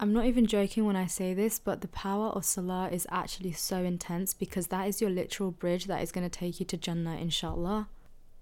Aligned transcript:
I'm 0.00 0.12
not 0.12 0.26
even 0.26 0.46
joking 0.46 0.84
when 0.84 0.94
I 0.94 1.06
say 1.06 1.34
this, 1.34 1.58
but 1.58 1.80
the 1.80 1.88
power 1.88 2.28
of 2.28 2.44
Salah 2.44 2.88
is 2.88 3.06
actually 3.10 3.52
so 3.52 3.78
intense 3.78 4.32
because 4.32 4.68
that 4.68 4.86
is 4.86 5.00
your 5.00 5.10
literal 5.10 5.50
bridge 5.50 5.86
that 5.86 6.02
is 6.02 6.12
going 6.12 6.28
to 6.28 6.38
take 6.38 6.60
you 6.60 6.66
to 6.66 6.76
Jannah, 6.76 7.16
inshallah. 7.16 7.88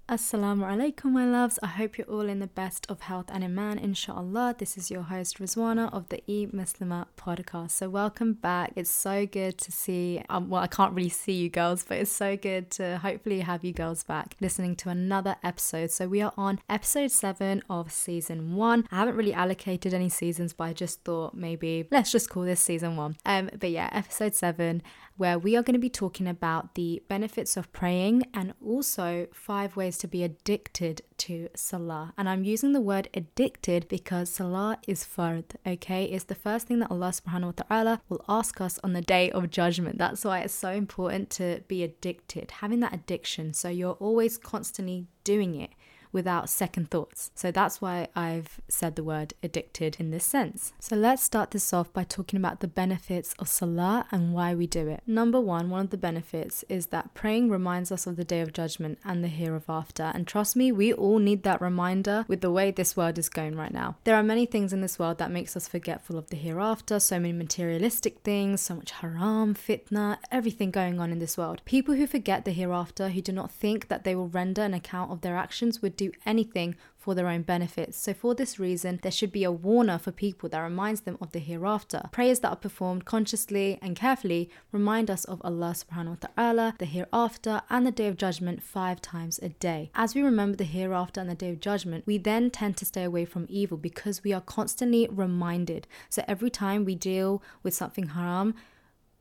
Assalamu 0.09 0.63
alaikum, 0.65 1.11
my 1.11 1.27
loves. 1.27 1.59
I 1.65 1.67
hope 1.67 1.99
you're 1.99 2.07
all 2.07 2.29
in 2.29 2.39
the 2.39 2.47
best 2.47 2.87
of 2.89 3.01
health 3.01 3.25
and 3.29 3.43
iman, 3.43 3.77
inshallah. 3.81 4.55
This 4.57 4.79
is 4.79 4.89
your 4.89 5.03
host, 5.03 5.41
Rizwana 5.41 5.93
of 5.93 6.11
the 6.11 6.23
E 6.29 6.47
Muslimah 6.47 7.07
podcast. 7.19 7.73
So, 7.73 7.89
welcome 7.89 8.35
back. 8.35 8.73
It's 8.77 8.89
so 8.89 9.27
good 9.27 9.59
to 9.59 9.73
see, 9.73 10.23
um, 10.31 10.49
well, 10.49 10.63
I 10.63 10.69
can't 10.69 10.95
really 10.95 11.09
see 11.09 11.33
you 11.33 11.49
girls, 11.49 11.83
but 11.83 11.99
it's 11.99 12.13
so 12.13 12.37
good 12.37 12.71
to 12.73 12.99
hopefully 12.99 13.41
have 13.41 13.65
you 13.65 13.73
girls 13.73 14.05
back 14.05 14.37
listening 14.41 14.77
to 14.77 14.91
another 14.91 15.35
episode. 15.43 15.91
So, 15.91 16.07
we 16.07 16.23
are 16.23 16.33
on 16.37 16.61
episode 16.71 17.11
seven 17.11 17.65
of 17.69 17.91
season 17.91 18.55
one. 18.55 18.87
I 18.93 18.99
haven't 18.99 19.17
really 19.17 19.35
allocated 19.35 19.93
any 19.93 20.09
seasons, 20.09 20.53
but 20.53 20.65
I 20.65 20.73
just 20.73 21.03
thought 21.03 21.35
maybe 21.35 21.89
let's 21.91 22.13
just 22.13 22.31
call 22.31 22.45
this 22.45 22.61
season 22.61 22.95
one. 22.95 23.17
Um, 23.27 23.51
but 23.59 23.71
yeah, 23.71 23.89
episode 23.91 24.37
seven 24.37 24.85
where 25.17 25.39
we 25.39 25.57
are 25.57 25.63
going 25.63 25.75
to 25.75 25.81
be 25.81 25.89
talking 25.89 26.29
about 26.29 26.75
the 26.75 27.03
benefits 27.09 27.57
of 27.57 27.73
praying 27.73 28.23
and 28.35 28.53
also 28.65 29.27
five 29.33 29.75
ways 29.77 29.96
to 29.99 30.09
be 30.09 30.23
addicted 30.23 31.03
to 31.19 31.49
Salah. 31.55 32.13
And 32.17 32.29
I'm 32.29 32.45
using 32.45 32.73
the 32.73 32.81
word 32.81 33.09
addicted 33.15 33.89
because 33.89 34.31
Salah 34.31 34.79
is 34.87 35.05
fard, 35.05 35.45
okay? 35.67 36.05
It's 36.05 36.25
the 36.25 36.35
first 36.35 36.67
thing 36.67 36.79
that 36.81 36.91
Allah 36.91 37.11
subhanahu 37.11 37.59
wa 37.59 37.65
ta'ala 37.65 38.01
will 38.09 38.25
ask 38.29 38.61
us 38.61 38.79
on 38.83 38.93
the 38.93 39.03
day 39.03 39.31
of 39.31 39.51
judgment. 39.51 39.99
That's 39.99 40.25
why 40.25 40.41
it's 40.41 40.55
so 40.55 40.71
important 40.71 41.31
to 41.31 41.63
be 41.69 41.83
addicted, 41.83 42.51
having 42.63 42.81
that 42.81 42.95
addiction. 42.95 43.53
So 43.55 43.69
you're 43.69 43.93
always 43.93 44.39
constantly 44.39 45.07
doing 45.25 45.55
it 45.55 45.71
without 46.17 46.49
second 46.49 46.91
thoughts. 46.91 47.31
So 47.35 47.51
that's 47.51 47.83
why 47.83 48.09
I've 48.17 48.59
said 48.69 48.97
the 48.97 49.05
word 49.05 49.35
addicted 49.43 49.99
in 50.01 50.11
this 50.11 50.25
sense. 50.25 50.73
So 50.81 50.97
let's 50.97 51.23
start 51.23 51.51
this 51.51 51.75
off 51.75 51.93
by 51.93 52.05
talking 52.05 52.39
about 52.39 52.61
the 52.61 52.69
benefits 52.69 53.35
of 53.39 53.49
Salah 53.49 54.07
and 54.11 54.33
why 54.33 54.55
we 54.55 54.67
do 54.67 54.89
it. 54.89 55.03
Number 55.07 55.39
one, 55.39 55.69
one 55.69 55.83
of 55.83 55.91
the 55.91 55.99
benefits 55.99 56.65
is 56.71 56.87
that 56.87 57.13
praying 57.13 57.51
reminds 57.51 57.93
us 57.93 58.07
of 58.07 58.17
the 58.17 58.25
day 58.25 58.41
of 58.41 58.55
judgment 58.55 58.99
and 59.05 59.23
the 59.23 59.29
hereafter. 59.29 60.11
And 60.15 60.27
trust 60.27 60.57
me, 60.57 60.73
we 60.73 60.91
all 60.91 61.19
need 61.19 61.43
that 61.43 61.61
reminder 61.61 62.25
with 62.29 62.41
the 62.41 62.51
way 62.51 62.71
this 62.71 62.97
world 62.97 63.19
is 63.19 63.29
going 63.29 63.55
right 63.55 63.75
now. 63.75 63.97
There 64.05 64.17
are 64.17 64.23
many 64.23 64.47
things 64.47 64.73
in 64.73 64.81
this 64.81 64.99
world 64.99 65.19
that 65.19 65.31
makes 65.31 65.55
us 65.55 65.69
forgetful 65.69 66.17
of 66.17 66.31
the 66.31 66.37
hereafter, 66.37 66.99
so 66.99 67.21
many 67.21 67.35
materialistic 67.35 68.21
things, 68.21 68.63
so 68.63 68.77
much 68.77 68.91
haram, 68.91 69.55
fitna, 69.55 70.17
everything 70.33 70.71
going 70.71 70.99
on 70.99 71.13
in 71.13 71.19
this 71.19 71.37
world. 71.37 71.61
People 71.67 71.95
who 71.95 72.07
forget 72.07 72.47
the 72.47 72.53
hereafter, 72.53 73.11
who 73.11 73.21
do 73.21 73.33
not 73.33 73.51
think 73.51 73.89
that 73.89 74.05
they 74.05 74.17
will 74.17 74.29
render 74.29 74.63
an 74.63 74.73
account 74.73 75.13
of 75.13 75.21
their 75.21 75.37
actions 75.37 75.83
would 75.83 75.95
do 75.95 76.06
do 76.09 76.19
anything 76.25 76.77
for 77.07 77.15
their 77.15 77.29
own 77.29 77.43
benefits. 77.43 77.97
So, 77.97 78.13
for 78.13 78.35
this 78.35 78.59
reason, 78.59 78.99
there 79.03 79.13
should 79.13 79.31
be 79.31 79.45
a 79.45 79.53
warner 79.53 79.97
for 79.97 80.11
people 80.11 80.49
that 80.49 80.59
reminds 80.59 81.03
them 81.03 81.17
of 81.21 81.31
the 81.31 81.39
hereafter. 81.39 82.09
Prayers 82.11 82.41
that 82.41 82.51
are 82.51 82.57
performed 82.57 83.05
consciously 83.05 83.79
and 83.81 83.95
carefully 83.95 84.51
remind 84.73 85.09
us 85.09 85.25
of 85.25 85.41
Allah 85.45 85.75
subhanahu 85.77 86.21
wa 86.21 86.29
ta'ala, 86.29 86.75
the 86.79 86.85
hereafter, 86.85 87.63
and 87.71 87.87
the 87.87 87.93
day 87.93 88.09
of 88.09 88.17
judgment 88.17 88.61
five 88.61 89.01
times 89.01 89.39
a 89.39 89.51
day. 89.51 89.91
As 89.95 90.17
we 90.17 90.23
remember 90.23 90.57
the 90.57 90.65
hereafter 90.65 91.21
and 91.21 91.31
the 91.31 91.37
day 91.37 91.51
of 91.51 91.61
judgment, 91.61 92.05
we 92.07 92.19
then 92.19 92.51
tend 92.51 92.77
to 92.79 92.85
stay 92.85 93.05
away 93.05 93.25
from 93.25 93.47
evil 93.49 93.79
because 93.79 94.25
we 94.25 94.33
are 94.33 94.41
constantly 94.41 95.09
reminded. 95.09 95.87
So, 96.11 96.25
every 96.27 96.51
time 96.51 96.85
we 96.85 96.97
deal 96.97 97.41
with 97.63 97.75
something 97.75 98.09
haram, 98.09 98.55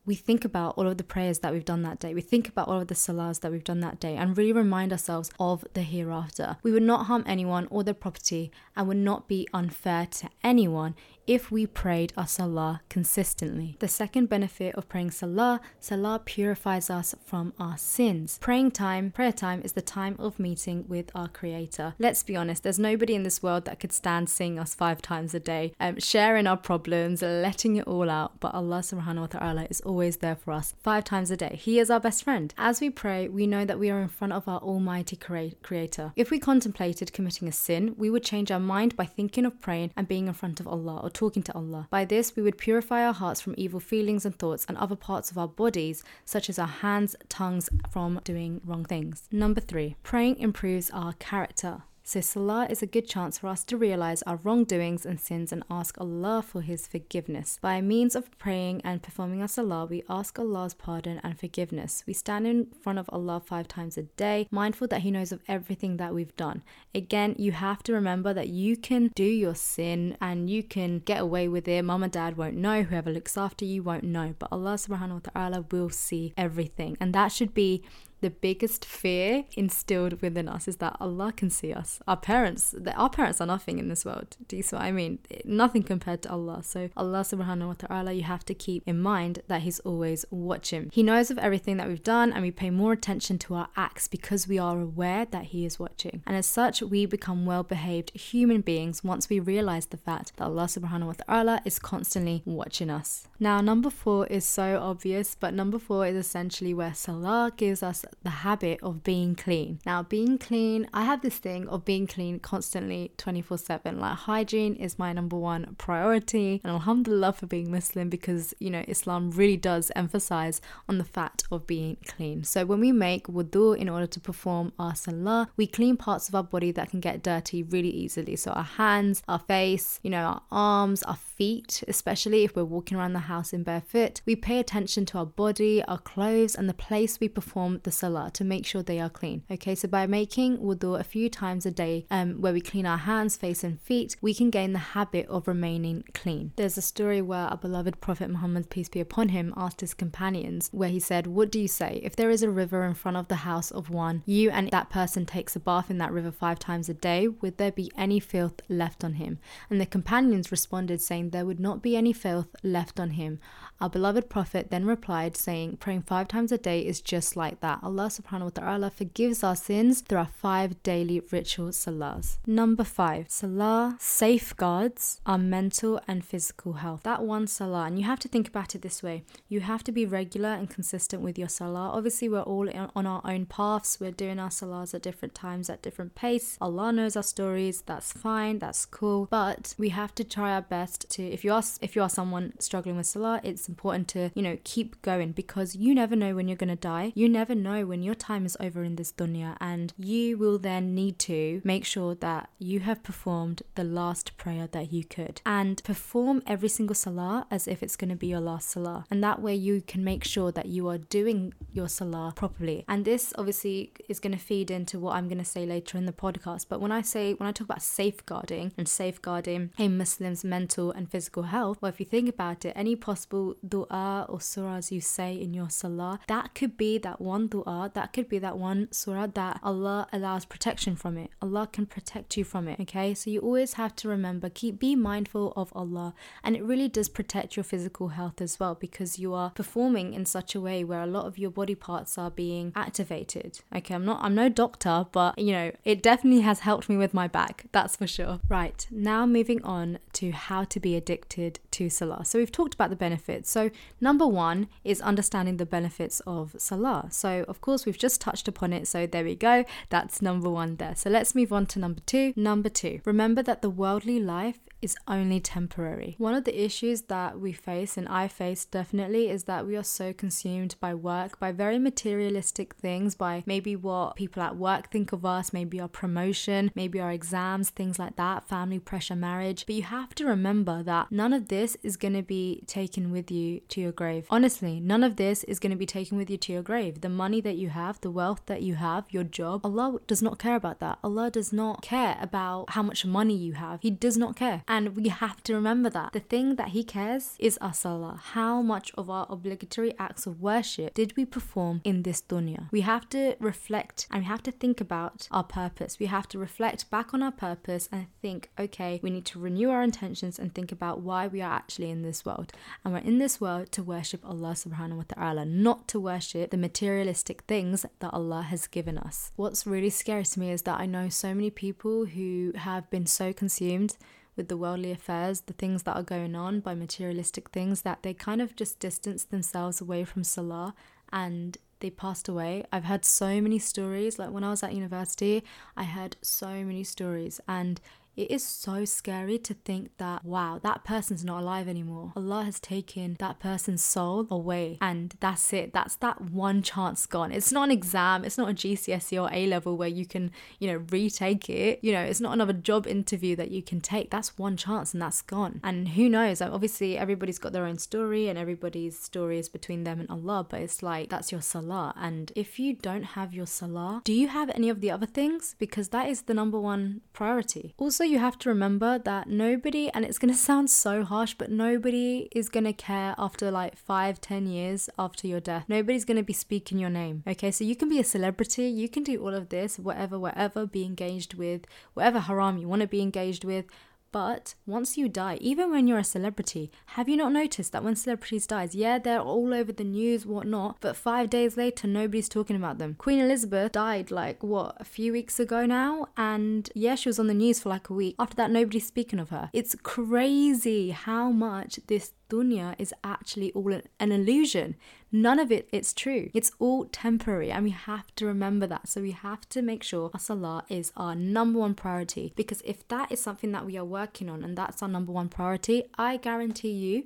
we 0.06 0.14
think 0.14 0.44
about 0.44 0.78
all 0.78 0.86
of 0.86 0.96
the 0.96 1.04
prayers 1.04 1.40
that 1.40 1.52
we've 1.52 1.64
done 1.64 1.82
that 1.82 1.98
day. 1.98 2.14
We 2.14 2.20
think 2.20 2.48
about 2.48 2.68
all 2.68 2.80
of 2.80 2.86
the 2.86 2.94
salahs 2.94 3.40
that 3.40 3.50
we've 3.50 3.64
done 3.64 3.80
that 3.80 4.00
day 4.00 4.16
and 4.16 4.38
really 4.38 4.52
remind 4.52 4.92
ourselves 4.92 5.30
of 5.40 5.64
the 5.74 5.82
hereafter. 5.82 6.56
We 6.62 6.70
would 6.70 6.84
not 6.84 7.06
harm 7.06 7.24
anyone 7.26 7.66
or 7.70 7.82
their 7.82 7.92
property 7.92 8.52
and 8.76 8.86
would 8.86 8.96
not 8.96 9.26
be 9.26 9.48
unfair 9.52 10.06
to 10.06 10.30
anyone 10.44 10.94
if 11.26 11.50
we 11.50 11.66
prayed 11.66 12.12
our 12.16 12.26
salah 12.26 12.82
consistently. 12.88 13.76
The 13.80 13.88
second 13.88 14.28
benefit 14.28 14.76
of 14.76 14.88
praying 14.88 15.10
salah, 15.10 15.60
salah 15.80 16.20
purifies 16.24 16.88
us 16.88 17.16
from 17.24 17.52
our 17.58 17.76
sins. 17.76 18.38
Praying 18.40 18.70
time, 18.70 19.10
prayer 19.10 19.32
time 19.32 19.60
is 19.64 19.72
the 19.72 19.82
time 19.82 20.14
of 20.20 20.38
meeting 20.38 20.84
with 20.86 21.10
our 21.16 21.26
creator. 21.26 21.94
Let's 21.98 22.22
be 22.22 22.36
honest, 22.36 22.62
there's 22.62 22.78
nobody 22.78 23.16
in 23.16 23.24
this 23.24 23.42
world 23.42 23.64
that 23.64 23.80
could 23.80 23.92
stand 23.92 24.28
seeing 24.30 24.56
us 24.56 24.74
five 24.74 25.02
times 25.02 25.34
a 25.34 25.40
day, 25.40 25.72
um, 25.80 25.98
sharing 25.98 26.46
our 26.46 26.56
problems, 26.56 27.22
letting 27.22 27.74
it 27.74 27.88
all 27.88 28.08
out, 28.08 28.38
but 28.38 28.54
Allah 28.54 28.78
subhanahu 28.78 29.20
wa 29.20 29.26
ta'ala 29.26 29.66
is 29.68 29.80
always 29.80 29.95
there 29.96 30.36
for 30.36 30.52
us 30.52 30.74
five 30.82 31.04
times 31.04 31.30
a 31.30 31.36
day. 31.36 31.58
He 31.60 31.78
is 31.78 31.90
our 31.90 31.98
best 32.00 32.22
friend. 32.22 32.52
As 32.58 32.80
we 32.80 32.90
pray, 32.90 33.28
we 33.28 33.46
know 33.46 33.64
that 33.64 33.78
we 33.78 33.90
are 33.90 34.00
in 34.00 34.08
front 34.08 34.32
of 34.32 34.46
our 34.46 34.60
almighty 34.60 35.16
creator. 35.16 36.12
If 36.14 36.30
we 36.30 36.38
contemplated 36.38 37.12
committing 37.12 37.48
a 37.48 37.52
sin, 37.52 37.94
we 37.96 38.10
would 38.10 38.22
change 38.22 38.50
our 38.50 38.60
mind 38.60 38.94
by 38.96 39.06
thinking 39.06 39.46
of 39.46 39.60
praying 39.60 39.92
and 39.96 40.06
being 40.06 40.26
in 40.26 40.34
front 40.34 40.60
of 40.60 40.68
Allah 40.68 41.00
or 41.02 41.10
talking 41.10 41.42
to 41.44 41.54
Allah. 41.54 41.88
By 41.90 42.04
this, 42.04 42.36
we 42.36 42.42
would 42.42 42.58
purify 42.58 43.06
our 43.06 43.14
hearts 43.14 43.40
from 43.40 43.54
evil 43.56 43.80
feelings 43.80 44.26
and 44.26 44.38
thoughts 44.38 44.66
and 44.68 44.76
other 44.76 44.96
parts 44.96 45.30
of 45.30 45.38
our 45.38 45.48
bodies, 45.48 46.04
such 46.24 46.50
as 46.50 46.58
our 46.58 46.66
hands, 46.66 47.16
tongues, 47.28 47.70
from 47.90 48.20
doing 48.24 48.60
wrong 48.64 48.84
things. 48.84 49.22
Number 49.32 49.60
three, 49.60 49.96
praying 50.02 50.38
improves 50.38 50.90
our 50.90 51.14
character. 51.14 51.82
So, 52.08 52.20
Salah 52.20 52.68
is 52.70 52.84
a 52.84 52.86
good 52.86 53.08
chance 53.08 53.36
for 53.36 53.48
us 53.48 53.64
to 53.64 53.76
realize 53.76 54.22
our 54.22 54.36
wrongdoings 54.44 55.04
and 55.04 55.18
sins 55.18 55.50
and 55.50 55.64
ask 55.68 56.00
Allah 56.00 56.40
for 56.40 56.60
His 56.60 56.86
forgiveness. 56.86 57.58
By 57.60 57.80
means 57.80 58.14
of 58.14 58.30
praying 58.38 58.80
and 58.84 59.02
performing 59.02 59.42
our 59.42 59.48
Salah, 59.48 59.86
we 59.86 60.04
ask 60.08 60.38
Allah's 60.38 60.72
pardon 60.72 61.20
and 61.24 61.36
forgiveness. 61.36 62.04
We 62.06 62.12
stand 62.12 62.46
in 62.46 62.68
front 62.80 63.00
of 63.00 63.10
Allah 63.12 63.42
five 63.44 63.66
times 63.66 63.98
a 63.98 64.04
day, 64.04 64.46
mindful 64.52 64.86
that 64.86 65.00
He 65.00 65.10
knows 65.10 65.32
of 65.32 65.42
everything 65.48 65.96
that 65.96 66.14
we've 66.14 66.36
done. 66.36 66.62
Again, 66.94 67.34
you 67.38 67.50
have 67.50 67.82
to 67.82 67.92
remember 67.92 68.32
that 68.32 68.50
you 68.50 68.76
can 68.76 69.10
do 69.16 69.24
your 69.24 69.56
sin 69.56 70.16
and 70.20 70.48
you 70.48 70.62
can 70.62 71.00
get 71.00 71.20
away 71.20 71.48
with 71.48 71.66
it. 71.66 71.84
Mom 71.84 72.04
and 72.04 72.12
dad 72.12 72.36
won't 72.36 72.54
know, 72.54 72.84
whoever 72.84 73.10
looks 73.10 73.36
after 73.36 73.64
you 73.64 73.82
won't 73.82 74.04
know, 74.04 74.32
but 74.38 74.52
Allah 74.52 74.74
subhanahu 74.74 75.24
wa 75.24 75.30
ta'ala 75.32 75.66
will 75.72 75.90
see 75.90 76.34
everything. 76.36 76.96
And 77.00 77.12
that 77.14 77.32
should 77.32 77.52
be 77.52 77.82
the 78.20 78.30
biggest 78.30 78.84
fear 78.84 79.44
instilled 79.56 80.20
within 80.22 80.48
us 80.48 80.68
is 80.68 80.76
that 80.76 80.96
Allah 81.00 81.32
can 81.32 81.50
see 81.50 81.72
us. 81.72 82.00
Our 82.08 82.16
parents, 82.16 82.74
our 82.94 83.10
parents 83.10 83.40
are 83.40 83.46
nothing 83.46 83.78
in 83.78 83.88
this 83.88 84.04
world. 84.04 84.36
Do 84.48 84.56
you 84.56 84.62
see 84.62 84.76
what 84.76 84.84
I 84.84 84.92
mean? 84.92 85.18
Nothing 85.44 85.82
compared 85.82 86.22
to 86.22 86.30
Allah. 86.30 86.62
So 86.62 86.88
Allah 86.96 87.20
subhanahu 87.20 87.68
wa 87.68 87.74
ta'ala, 87.74 88.12
you 88.12 88.22
have 88.22 88.44
to 88.46 88.54
keep 88.54 88.82
in 88.86 89.00
mind 89.00 89.42
that 89.48 89.62
He's 89.62 89.80
always 89.80 90.24
watching. 90.30 90.90
He 90.92 91.02
knows 91.02 91.30
of 91.30 91.38
everything 91.38 91.76
that 91.76 91.88
we've 91.88 92.02
done 92.02 92.32
and 92.32 92.42
we 92.42 92.50
pay 92.50 92.70
more 92.70 92.92
attention 92.92 93.38
to 93.40 93.54
our 93.54 93.68
acts 93.76 94.08
because 94.08 94.48
we 94.48 94.58
are 94.58 94.80
aware 94.80 95.24
that 95.26 95.46
He 95.46 95.66
is 95.66 95.78
watching. 95.78 96.22
And 96.26 96.36
as 96.36 96.46
such, 96.46 96.82
we 96.82 97.06
become 97.06 97.44
well 97.44 97.62
behaved 97.62 98.16
human 98.16 98.62
beings 98.62 99.04
once 99.04 99.28
we 99.28 99.40
realize 99.40 99.86
the 99.86 99.96
fact 99.96 100.36
that 100.36 100.44
Allah 100.44 100.64
subhanahu 100.64 101.06
wa 101.06 101.12
ta'ala 101.12 101.60
is 101.64 101.78
constantly 101.78 102.42
watching 102.44 102.90
us. 102.90 103.28
Now, 103.38 103.60
number 103.60 103.90
four 103.90 104.26
is 104.28 104.44
so 104.44 104.80
obvious, 104.80 105.36
but 105.38 105.52
number 105.52 105.78
four 105.78 106.06
is 106.06 106.16
essentially 106.16 106.72
where 106.72 106.94
Salah 106.94 107.52
gives 107.56 107.82
us 107.82 108.04
the 108.22 108.30
habit 108.30 108.78
of 108.82 109.02
being 109.02 109.34
clean. 109.34 109.80
Now, 109.86 110.02
being 110.02 110.38
clean, 110.38 110.88
I 110.92 111.04
have 111.04 111.22
this 111.22 111.38
thing 111.38 111.68
of 111.68 111.84
being 111.84 112.06
clean 112.06 112.40
constantly 112.40 113.12
24 113.16 113.58
7. 113.58 113.98
Like, 113.98 114.18
hygiene 114.18 114.74
is 114.74 114.98
my 114.98 115.12
number 115.12 115.36
one 115.36 115.74
priority. 115.78 116.60
And 116.64 116.72
Alhamdulillah 116.72 117.34
for 117.34 117.46
being 117.46 117.70
Muslim 117.70 118.08
because, 118.08 118.54
you 118.58 118.70
know, 118.70 118.84
Islam 118.88 119.30
really 119.30 119.56
does 119.56 119.90
emphasize 119.96 120.60
on 120.88 120.98
the 120.98 121.04
fact 121.04 121.44
of 121.50 121.66
being 121.66 121.96
clean. 122.06 122.44
So, 122.44 122.64
when 122.64 122.80
we 122.80 122.92
make 122.92 123.26
wudu 123.26 123.76
in 123.76 123.88
order 123.88 124.06
to 124.06 124.20
perform 124.20 124.72
our 124.78 124.94
salah, 124.94 125.48
we 125.56 125.66
clean 125.66 125.96
parts 125.96 126.28
of 126.28 126.34
our 126.34 126.44
body 126.44 126.72
that 126.72 126.90
can 126.90 127.00
get 127.00 127.22
dirty 127.22 127.62
really 127.62 127.90
easily. 127.90 128.36
So, 128.36 128.52
our 128.52 128.64
hands, 128.64 129.22
our 129.28 129.38
face, 129.38 130.00
you 130.02 130.10
know, 130.10 130.22
our 130.22 130.42
arms, 130.50 131.02
our 131.04 131.16
feet, 131.16 131.82
especially 131.88 132.44
if 132.44 132.56
we're 132.56 132.64
walking 132.64 132.96
around 132.96 133.12
the 133.12 133.20
house 133.20 133.52
in 133.52 133.62
barefoot. 133.62 134.20
We 134.24 134.36
pay 134.36 134.58
attention 134.58 135.06
to 135.06 135.18
our 135.18 135.26
body, 135.26 135.82
our 135.84 135.98
clothes, 135.98 136.54
and 136.54 136.68
the 136.68 136.74
place 136.74 137.20
we 137.20 137.28
perform 137.28 137.80
the 137.82 137.92
to 138.00 138.44
make 138.44 138.66
sure 138.66 138.82
they 138.82 139.00
are 139.00 139.10
clean. 139.10 139.42
Okay, 139.50 139.74
so 139.74 139.88
by 139.88 140.06
making 140.06 140.58
wudu 140.58 140.98
a 140.98 141.04
few 141.04 141.28
times 141.28 141.66
a 141.66 141.70
day, 141.70 142.06
um, 142.10 142.40
where 142.40 142.52
we 142.52 142.60
clean 142.60 142.86
our 142.86 142.98
hands, 142.98 143.36
face, 143.36 143.64
and 143.64 143.80
feet, 143.80 144.16
we 144.20 144.34
can 144.34 144.50
gain 144.50 144.72
the 144.72 144.78
habit 144.78 145.26
of 145.28 145.48
remaining 145.48 146.04
clean. 146.14 146.52
There's 146.56 146.78
a 146.78 146.82
story 146.82 147.22
where 147.22 147.46
our 147.46 147.56
beloved 147.56 148.00
Prophet 148.00 148.30
Muhammad, 148.30 148.70
peace 148.70 148.88
be 148.88 149.00
upon 149.00 149.30
him, 149.30 149.52
asked 149.56 149.80
his 149.80 149.94
companions, 149.94 150.68
where 150.72 150.88
he 150.88 151.00
said, 151.00 151.26
What 151.26 151.50
do 151.50 151.60
you 151.60 151.68
say? 151.68 152.00
If 152.02 152.16
there 152.16 152.30
is 152.30 152.42
a 152.42 152.50
river 152.50 152.84
in 152.84 152.94
front 152.94 153.16
of 153.16 153.28
the 153.28 153.36
house 153.36 153.70
of 153.70 153.90
one, 153.90 154.22
you 154.26 154.50
and 154.50 154.70
that 154.70 154.90
person 154.90 155.26
takes 155.26 155.56
a 155.56 155.60
bath 155.60 155.90
in 155.90 155.98
that 155.98 156.12
river 156.12 156.30
five 156.32 156.58
times 156.58 156.88
a 156.88 156.94
day, 156.94 157.28
would 157.28 157.58
there 157.58 157.72
be 157.72 157.90
any 157.96 158.20
filth 158.20 158.60
left 158.68 159.04
on 159.04 159.14
him? 159.14 159.38
And 159.70 159.80
the 159.80 159.86
companions 159.86 160.50
responded, 160.50 161.00
saying, 161.00 161.30
there 161.30 161.46
would 161.46 161.60
not 161.60 161.82
be 161.82 161.96
any 161.96 162.12
filth 162.12 162.48
left 162.62 162.98
on 162.98 163.10
him. 163.10 163.40
Our 163.80 163.90
beloved 163.90 164.30
Prophet 164.30 164.70
then 164.70 164.86
replied, 164.86 165.36
saying, 165.36 165.76
Praying 165.76 166.02
five 166.02 166.28
times 166.28 166.50
a 166.50 166.58
day 166.58 166.80
is 166.80 167.00
just 167.00 167.36
like 167.36 167.60
that. 167.60 167.80
Allah 167.86 168.08
subhanahu 168.08 168.50
wa 168.50 168.50
ta'ala 168.62 168.90
forgives 168.90 169.44
our 169.44 169.54
sins 169.54 170.00
through 170.00 170.18
our 170.18 170.26
five 170.26 170.82
daily 170.82 171.20
ritual 171.30 171.68
salahs. 171.68 172.38
Number 172.44 172.82
five, 172.82 173.30
salah 173.30 173.96
safeguards 174.00 175.20
our 175.24 175.38
mental 175.38 176.00
and 176.08 176.24
physical 176.24 176.72
health. 176.82 177.04
That 177.04 177.22
one 177.22 177.46
salah, 177.46 177.84
and 177.84 177.96
you 177.96 178.04
have 178.04 178.18
to 178.20 178.28
think 178.28 178.48
about 178.48 178.74
it 178.74 178.82
this 178.82 179.04
way 179.04 179.22
you 179.48 179.60
have 179.60 179.84
to 179.84 179.92
be 179.92 180.04
regular 180.04 180.48
and 180.48 180.68
consistent 180.68 181.22
with 181.22 181.38
your 181.38 181.48
salah. 181.48 181.90
Obviously, 181.90 182.28
we're 182.28 182.40
all 182.40 182.68
on 182.96 183.06
our 183.06 183.22
own 183.24 183.46
paths, 183.46 184.00
we're 184.00 184.10
doing 184.10 184.40
our 184.40 184.48
salahs 184.48 184.92
at 184.92 185.02
different 185.02 185.36
times, 185.36 185.70
at 185.70 185.80
different 185.80 186.16
pace. 186.16 186.58
Allah 186.60 186.92
knows 186.92 187.16
our 187.16 187.22
stories, 187.22 187.82
that's 187.82 188.12
fine, 188.12 188.58
that's 188.58 188.84
cool, 188.84 189.28
but 189.30 189.76
we 189.78 189.90
have 189.90 190.12
to 190.16 190.24
try 190.24 190.52
our 190.52 190.62
best 190.62 191.08
to, 191.10 191.22
if 191.22 191.44
you 191.44 191.52
are, 191.52 191.62
if 191.80 191.94
you 191.94 192.02
are 192.02 192.10
someone 192.10 192.52
struggling 192.58 192.96
with 192.96 193.06
salah, 193.06 193.40
it's 193.44 193.68
important 193.68 194.08
to, 194.08 194.32
you 194.34 194.42
know, 194.42 194.58
keep 194.64 195.00
going 195.02 195.30
because 195.30 195.76
you 195.76 195.94
never 195.94 196.16
know 196.16 196.34
when 196.34 196.48
you're 196.48 196.56
going 196.56 196.68
to 196.68 196.76
die. 196.76 197.12
You 197.14 197.28
never 197.28 197.54
know 197.54 197.75
when 197.84 198.02
your 198.02 198.14
time 198.14 198.46
is 198.46 198.56
over 198.60 198.82
in 198.82 198.96
this 198.96 199.12
dunya, 199.12 199.56
and 199.60 199.92
you 199.98 200.38
will 200.38 200.58
then 200.58 200.94
need 200.94 201.18
to 201.20 201.60
make 201.64 201.84
sure 201.84 202.14
that 202.16 202.50
you 202.58 202.80
have 202.80 203.02
performed 203.02 203.62
the 203.74 203.84
last 203.84 204.36
prayer 204.36 204.66
that 204.72 204.92
you 204.92 205.04
could 205.04 205.40
and 205.44 205.82
perform 205.84 206.42
every 206.46 206.68
single 206.68 206.94
salah 206.94 207.46
as 207.50 207.66
if 207.68 207.82
it's 207.82 207.96
going 207.96 208.10
to 208.10 208.16
be 208.16 208.28
your 208.28 208.40
last 208.40 208.70
salah. 208.70 209.04
And 209.10 209.22
that 209.22 209.42
way 209.42 209.54
you 209.54 209.82
can 209.82 210.04
make 210.04 210.24
sure 210.24 210.52
that 210.52 210.66
you 210.66 210.88
are 210.88 210.98
doing 210.98 211.54
your 211.72 211.88
salah 211.88 212.32
properly. 212.34 212.84
And 212.88 213.04
this 213.04 213.32
obviously 213.36 213.92
is 214.08 214.20
going 214.20 214.32
to 214.32 214.38
feed 214.38 214.70
into 214.70 214.98
what 214.98 215.16
I'm 215.16 215.28
going 215.28 215.38
to 215.38 215.44
say 215.44 215.66
later 215.66 215.98
in 215.98 216.06
the 216.06 216.12
podcast. 216.12 216.66
But 216.68 216.80
when 216.80 216.92
I 216.92 217.02
say, 217.02 217.34
when 217.34 217.48
I 217.48 217.52
talk 217.52 217.66
about 217.66 217.82
safeguarding 217.82 218.72
and 218.76 218.88
safeguarding 218.88 219.70
a 219.78 219.88
Muslim's 219.88 220.44
mental 220.44 220.90
and 220.92 221.10
physical 221.10 221.44
health, 221.44 221.78
well, 221.80 221.90
if 221.90 222.00
you 222.00 222.06
think 222.06 222.28
about 222.28 222.64
it, 222.64 222.72
any 222.76 222.96
possible 222.96 223.54
dua 223.66 224.26
or 224.28 224.38
surahs 224.38 224.90
you 224.90 225.00
say 225.00 225.34
in 225.34 225.54
your 225.54 225.70
salah, 225.70 226.20
that 226.28 226.54
could 226.54 226.76
be 226.76 226.98
that 226.98 227.20
one 227.20 227.46
dua, 227.46 227.64
that 227.66 228.12
could 228.12 228.28
be 228.28 228.38
that 228.38 228.58
one 228.58 228.88
surah 228.90 229.26
that 229.34 229.60
Allah 229.62 230.08
allows 230.12 230.44
protection 230.44 230.96
from 230.96 231.18
it. 231.18 231.30
Allah 231.42 231.68
can 231.70 231.86
protect 231.86 232.36
you 232.36 232.44
from 232.44 232.68
it, 232.68 232.80
okay? 232.80 233.14
So 233.14 233.30
you 233.30 233.40
always 233.40 233.74
have 233.74 233.94
to 233.96 234.08
remember, 234.08 234.48
keep 234.48 234.78
be 234.78 234.96
mindful 234.96 235.52
of 235.56 235.72
Allah. 235.74 236.14
And 236.42 236.56
it 236.56 236.62
really 236.62 236.88
does 236.88 237.08
protect 237.08 237.56
your 237.56 237.64
physical 237.64 238.08
health 238.08 238.40
as 238.40 238.60
well 238.60 238.74
because 238.74 239.18
you 239.18 239.34
are 239.34 239.50
performing 239.50 240.14
in 240.14 240.26
such 240.26 240.54
a 240.54 240.60
way 240.60 240.84
where 240.84 241.02
a 241.02 241.06
lot 241.06 241.26
of 241.26 241.38
your 241.38 241.50
body 241.50 241.74
parts 241.74 242.18
are 242.18 242.30
being 242.30 242.72
activated. 242.74 243.60
Okay, 243.74 243.94
I'm 243.94 244.04
not 244.04 244.20
I'm 244.22 244.34
no 244.34 244.48
doctor, 244.48 245.06
but 245.12 245.38
you 245.38 245.52
know, 245.52 245.72
it 245.84 246.02
definitely 246.02 246.42
has 246.42 246.60
helped 246.60 246.88
me 246.88 246.96
with 246.96 247.14
my 247.14 247.28
back, 247.28 247.66
that's 247.72 247.96
for 247.96 248.06
sure. 248.06 248.40
Right, 248.48 248.86
now 248.90 249.26
moving 249.26 249.62
on 249.62 249.98
to 250.14 250.30
how 250.30 250.64
to 250.64 250.80
be 250.80 250.96
addicted 250.96 251.60
to 251.72 251.90
Salah. 251.90 252.24
So 252.24 252.38
we've 252.38 252.52
talked 252.52 252.74
about 252.74 252.90
the 252.90 252.96
benefits. 252.96 253.50
So 253.50 253.70
number 254.00 254.26
1 254.26 254.68
is 254.84 255.00
understanding 255.00 255.56
the 255.56 255.66
benefits 255.66 256.20
of 256.26 256.54
Salah. 256.58 257.08
So 257.10 257.44
of 257.48 257.55
course 257.60 257.86
we've 257.86 257.98
just 257.98 258.20
touched 258.20 258.48
upon 258.48 258.72
it, 258.72 258.86
so 258.88 259.06
there 259.06 259.24
we 259.24 259.34
go. 259.34 259.64
That's 259.88 260.22
number 260.22 260.50
1 260.50 260.76
there. 260.76 260.94
So 260.94 261.10
let's 261.10 261.34
move 261.34 261.52
on 261.52 261.66
to 261.66 261.78
number 261.78 262.00
2. 262.06 262.34
Number 262.36 262.68
2. 262.68 263.00
Remember 263.04 263.42
that 263.42 263.62
the 263.62 263.70
worldly 263.70 264.20
life 264.20 264.58
is 264.82 264.96
only 265.08 265.40
temporary. 265.40 266.14
One 266.18 266.34
of 266.34 266.44
the 266.44 266.64
issues 266.64 267.02
that 267.02 267.40
we 267.40 267.52
face, 267.52 267.96
and 267.96 268.08
I 268.08 268.28
face 268.28 268.64
definitely, 268.64 269.28
is 269.30 269.44
that 269.44 269.66
we 269.66 269.76
are 269.76 269.82
so 269.82 270.12
consumed 270.12 270.76
by 270.80 270.94
work, 270.94 271.38
by 271.38 271.52
very 271.52 271.78
materialistic 271.78 272.74
things, 272.74 273.14
by 273.14 273.42
maybe 273.46 273.74
what 273.74 274.16
people 274.16 274.42
at 274.42 274.56
work 274.56 274.90
think 274.90 275.12
of 275.12 275.24
us, 275.24 275.52
maybe 275.52 275.80
our 275.80 275.88
promotion, 275.88 276.70
maybe 276.74 277.00
our 277.00 277.10
exams, 277.10 277.70
things 277.70 277.98
like 277.98 278.16
that, 278.16 278.48
family 278.48 278.78
pressure, 278.78 279.16
marriage. 279.16 279.64
But 279.66 279.74
you 279.74 279.82
have 279.82 280.14
to 280.16 280.26
remember 280.26 280.82
that 280.82 281.10
none 281.10 281.32
of 281.32 281.48
this 281.48 281.76
is 281.82 281.96
going 281.96 282.14
to 282.14 282.22
be 282.22 282.62
taken 282.66 283.10
with 283.10 283.30
you 283.30 283.60
to 283.68 283.80
your 283.80 283.92
grave. 283.92 284.26
Honestly, 284.30 284.80
none 284.80 285.02
of 285.02 285.16
this 285.16 285.44
is 285.44 285.58
going 285.58 285.70
to 285.70 285.76
be 285.76 285.86
taken 285.86 286.18
with 286.18 286.30
you 286.30 286.36
to 286.36 286.52
your 286.52 286.62
grave. 286.62 287.00
The 287.00 287.08
money 287.08 287.40
that 287.40 287.56
you 287.56 287.70
have, 287.70 288.00
the 288.00 288.10
wealth 288.10 288.42
that 288.46 288.62
you 288.62 288.74
have, 288.74 289.04
your 289.10 289.24
job, 289.24 289.64
Allah 289.64 289.98
does 290.06 290.22
not 290.22 290.38
care 290.38 290.56
about 290.56 290.80
that. 290.80 290.98
Allah 291.02 291.30
does 291.30 291.52
not 291.52 291.82
care 291.82 292.16
about 292.20 292.70
how 292.70 292.82
much 292.82 293.04
money 293.04 293.36
you 293.36 293.54
have. 293.54 293.80
He 293.82 293.90
does 293.90 294.16
not 294.16 294.36
care. 294.36 294.62
We 294.96 295.08
have 295.08 295.42
to 295.44 295.54
remember 295.54 295.90
that. 295.90 296.12
The 296.12 296.20
thing 296.20 296.56
that 296.56 296.68
He 296.68 296.84
cares 296.84 297.36
is 297.38 297.58
our 297.60 297.72
salah. 297.72 298.20
How 298.32 298.62
much 298.62 298.92
of 298.96 299.08
our 299.10 299.26
obligatory 299.28 299.94
acts 299.98 300.26
of 300.26 300.40
worship 300.40 300.94
did 300.94 301.16
we 301.16 301.24
perform 301.24 301.80
in 301.84 302.02
this 302.02 302.22
dunya? 302.22 302.68
We 302.70 302.82
have 302.82 303.08
to 303.10 303.36
reflect 303.40 304.06
and 304.10 304.22
we 304.22 304.26
have 304.26 304.42
to 304.44 304.52
think 304.52 304.80
about 304.80 305.28
our 305.30 305.44
purpose. 305.44 305.98
We 305.98 306.06
have 306.06 306.28
to 306.28 306.38
reflect 306.38 306.90
back 306.90 307.14
on 307.14 307.22
our 307.22 307.32
purpose 307.32 307.88
and 307.92 308.06
think, 308.20 308.50
okay, 308.58 309.00
we 309.02 309.10
need 309.10 309.24
to 309.26 309.38
renew 309.38 309.70
our 309.70 309.82
intentions 309.82 310.38
and 310.38 310.54
think 310.54 310.72
about 310.72 311.00
why 311.00 311.26
we 311.26 311.40
are 311.40 311.52
actually 311.52 311.90
in 311.90 312.02
this 312.02 312.24
world. 312.24 312.52
And 312.84 312.92
we're 312.92 313.00
in 313.00 313.18
this 313.18 313.40
world 313.40 313.72
to 313.72 313.82
worship 313.82 314.24
Allah 314.24 314.52
subhanahu 314.52 314.96
wa 314.96 315.04
ta'ala, 315.08 315.44
not 315.44 315.88
to 315.88 316.00
worship 316.00 316.50
the 316.50 316.56
materialistic 316.56 317.42
things 317.42 317.86
that 318.00 318.12
Allah 318.12 318.42
has 318.42 318.66
given 318.66 318.98
us. 318.98 319.32
What's 319.36 319.66
really 319.66 319.90
scary 319.90 320.24
to 320.24 320.40
me 320.40 320.50
is 320.50 320.62
that 320.62 320.80
I 320.80 320.86
know 320.86 321.08
so 321.08 321.34
many 321.34 321.50
people 321.50 322.06
who 322.06 322.52
have 322.56 322.88
been 322.90 323.06
so 323.06 323.32
consumed 323.32 323.96
with 324.36 324.48
the 324.48 324.56
worldly 324.56 324.92
affairs, 324.92 325.42
the 325.42 325.52
things 325.52 325.84
that 325.84 325.96
are 325.96 326.02
going 326.02 326.34
on 326.34 326.60
by 326.60 326.74
materialistic 326.74 327.50
things, 327.50 327.82
that 327.82 328.02
they 328.02 328.14
kind 328.14 328.40
of 328.40 328.54
just 328.56 328.78
distance 328.78 329.24
themselves 329.24 329.80
away 329.80 330.04
from 330.04 330.24
Salah 330.24 330.74
and 331.12 331.58
they 331.80 331.90
passed 331.90 332.28
away. 332.28 332.64
I've 332.72 332.84
heard 332.84 333.04
so 333.04 333.40
many 333.40 333.58
stories. 333.58 334.18
Like 334.18 334.30
when 334.30 334.44
I 334.44 334.50
was 334.50 334.62
at 334.62 334.74
university, 334.74 335.44
I 335.76 335.84
heard 335.84 336.16
so 336.22 336.48
many 336.48 336.84
stories, 336.84 337.40
and 337.46 337.80
it 338.16 338.30
is 338.30 338.42
so 338.42 338.84
scary 338.84 339.38
to 339.38 339.52
think 339.52 339.90
that, 339.98 340.24
wow, 340.24 340.58
that 340.62 340.84
person's 340.84 341.24
not 341.24 341.42
alive 341.42 341.68
anymore. 341.68 342.12
Allah 342.16 342.44
has 342.44 342.58
taken 342.58 343.16
that 343.18 343.38
person's 343.38 343.84
soul 343.84 344.26
away, 344.30 344.78
and 344.80 345.14
that's 345.20 345.52
it. 345.52 345.72
That's 345.72 345.96
that 345.96 346.22
one 346.22 346.62
chance 346.62 347.04
gone. 347.06 347.30
It's 347.30 347.52
not 347.52 347.64
an 347.64 347.70
exam, 347.70 348.24
it's 348.24 348.38
not 348.38 348.50
a 348.50 348.54
GCSE 348.54 349.22
or 349.22 349.30
A 349.32 349.46
level 349.46 349.76
where 349.76 349.88
you 349.88 350.06
can, 350.06 350.30
you 350.58 350.68
know, 350.68 350.84
retake 350.90 351.50
it. 351.50 351.80
You 351.82 351.92
know, 351.92 352.02
it's 352.02 352.20
not 352.20 352.32
another 352.32 352.54
job 352.54 352.86
interview 352.86 353.36
that 353.36 353.50
you 353.50 353.62
can 353.62 353.80
take. 353.80 354.10
That's 354.10 354.38
one 354.38 354.56
chance 354.56 354.94
and 354.94 355.02
that's 355.02 355.20
gone. 355.20 355.60
And 355.62 355.88
who 355.90 356.08
knows? 356.08 356.40
Obviously, 356.40 356.96
everybody's 356.96 357.38
got 357.38 357.52
their 357.52 357.66
own 357.66 357.78
story, 357.78 358.28
and 358.28 358.38
everybody's 358.38 358.98
story 358.98 359.38
is 359.38 359.50
between 359.50 359.84
them 359.84 360.00
and 360.00 360.08
Allah, 360.08 360.46
but 360.48 360.60
it's 360.60 360.82
like 360.82 361.10
that's 361.10 361.30
your 361.32 361.42
salah. 361.42 361.92
And 361.96 362.32
if 362.34 362.58
you 362.58 362.74
don't 362.74 363.02
have 363.02 363.34
your 363.34 363.46
salah, 363.46 364.00
do 364.04 364.12
you 364.14 364.28
have 364.28 364.50
any 364.50 364.70
of 364.70 364.80
the 364.80 364.90
other 364.90 365.06
things? 365.06 365.54
Because 365.58 365.90
that 365.90 366.08
is 366.08 366.22
the 366.22 366.34
number 366.34 366.58
one 366.58 367.02
priority. 367.12 367.74
Also, 367.76 368.05
you 368.06 368.18
have 368.18 368.38
to 368.38 368.48
remember 368.48 368.98
that 368.98 369.28
nobody, 369.28 369.90
and 369.92 370.04
it's 370.04 370.18
going 370.18 370.32
to 370.32 370.38
sound 370.38 370.70
so 370.70 371.04
harsh, 371.04 371.34
but 371.34 371.50
nobody 371.50 372.28
is 372.32 372.48
going 372.48 372.64
to 372.64 372.72
care 372.72 373.14
after 373.18 373.50
like 373.50 373.76
five, 373.76 374.20
ten 374.20 374.46
years 374.46 374.88
after 374.98 375.26
your 375.26 375.40
death. 375.40 375.64
Nobody's 375.68 376.04
going 376.04 376.16
to 376.16 376.22
be 376.22 376.32
speaking 376.32 376.78
your 376.78 376.90
name. 376.90 377.22
Okay, 377.26 377.50
so 377.50 377.64
you 377.64 377.76
can 377.76 377.88
be 377.88 377.98
a 377.98 378.04
celebrity, 378.04 378.64
you 378.64 378.88
can 378.88 379.02
do 379.02 379.20
all 379.22 379.34
of 379.34 379.48
this, 379.48 379.78
whatever, 379.78 380.18
whatever, 380.18 380.66
be 380.66 380.84
engaged 380.84 381.34
with, 381.34 381.66
whatever 381.94 382.20
haram 382.20 382.58
you 382.58 382.68
want 382.68 382.82
to 382.82 382.88
be 382.88 383.02
engaged 383.02 383.44
with. 383.44 383.66
But 384.12 384.54
once 384.66 384.96
you 384.96 385.08
die, 385.08 385.38
even 385.40 385.70
when 385.70 385.86
you're 385.86 385.98
a 385.98 386.04
celebrity, 386.04 386.70
have 386.86 387.08
you 387.08 387.16
not 387.16 387.32
noticed 387.32 387.72
that 387.72 387.84
when 387.84 387.96
celebrities 387.96 388.46
dies, 388.46 388.74
yeah, 388.74 388.98
they're 388.98 389.20
all 389.20 389.52
over 389.52 389.72
the 389.72 389.84
news, 389.84 390.24
whatnot, 390.24 390.78
but 390.80 390.96
five 390.96 391.28
days 391.28 391.56
later, 391.56 391.86
nobody's 391.86 392.28
talking 392.28 392.56
about 392.56 392.78
them. 392.78 392.94
Queen 392.94 393.18
Elizabeth 393.18 393.72
died 393.72 394.10
like 394.10 394.42
what 394.42 394.76
a 394.80 394.84
few 394.84 395.12
weeks 395.12 395.38
ago 395.38 395.66
now, 395.66 396.08
and 396.16 396.70
yeah, 396.74 396.94
she 396.94 397.08
was 397.08 397.18
on 397.18 397.26
the 397.26 397.34
news 397.34 397.60
for 397.60 397.68
like 397.68 397.90
a 397.90 397.94
week. 397.94 398.14
After 398.18 398.36
that, 398.36 398.50
nobody's 398.50 398.86
speaking 398.86 399.18
of 399.18 399.30
her. 399.30 399.50
It's 399.52 399.74
crazy 399.82 400.90
how 400.90 401.30
much 401.30 401.78
this 401.86 402.12
dunya 402.28 402.74
is 402.78 402.92
actually 403.04 403.52
all 403.52 403.80
an 404.00 404.12
illusion. 404.12 404.76
None 405.12 405.38
of 405.38 405.50
it's 405.50 405.92
true. 405.92 406.30
It's 406.34 406.52
all 406.58 406.86
temporary 406.86 407.50
and 407.50 407.64
we 407.64 407.70
have 407.70 408.14
to 408.16 408.26
remember 408.26 408.66
that. 408.66 408.88
So 408.88 409.00
we 409.00 409.12
have 409.12 409.48
to 409.50 409.62
make 409.62 409.82
sure 409.82 410.10
our 410.12 410.20
salah 410.20 410.64
is 410.68 410.92
our 410.96 411.14
number 411.14 411.58
one 411.58 411.74
priority 411.74 412.32
because 412.36 412.62
if 412.64 412.86
that 412.88 413.12
is 413.12 413.20
something 413.20 413.52
that 413.52 413.66
we 413.66 413.76
are 413.76 413.84
working 413.84 414.28
on 414.28 414.44
and 414.44 414.56
that's 414.56 414.82
our 414.82 414.88
number 414.88 415.12
one 415.12 415.28
priority, 415.28 415.84
I 415.96 416.16
guarantee 416.16 416.70
you 416.70 417.04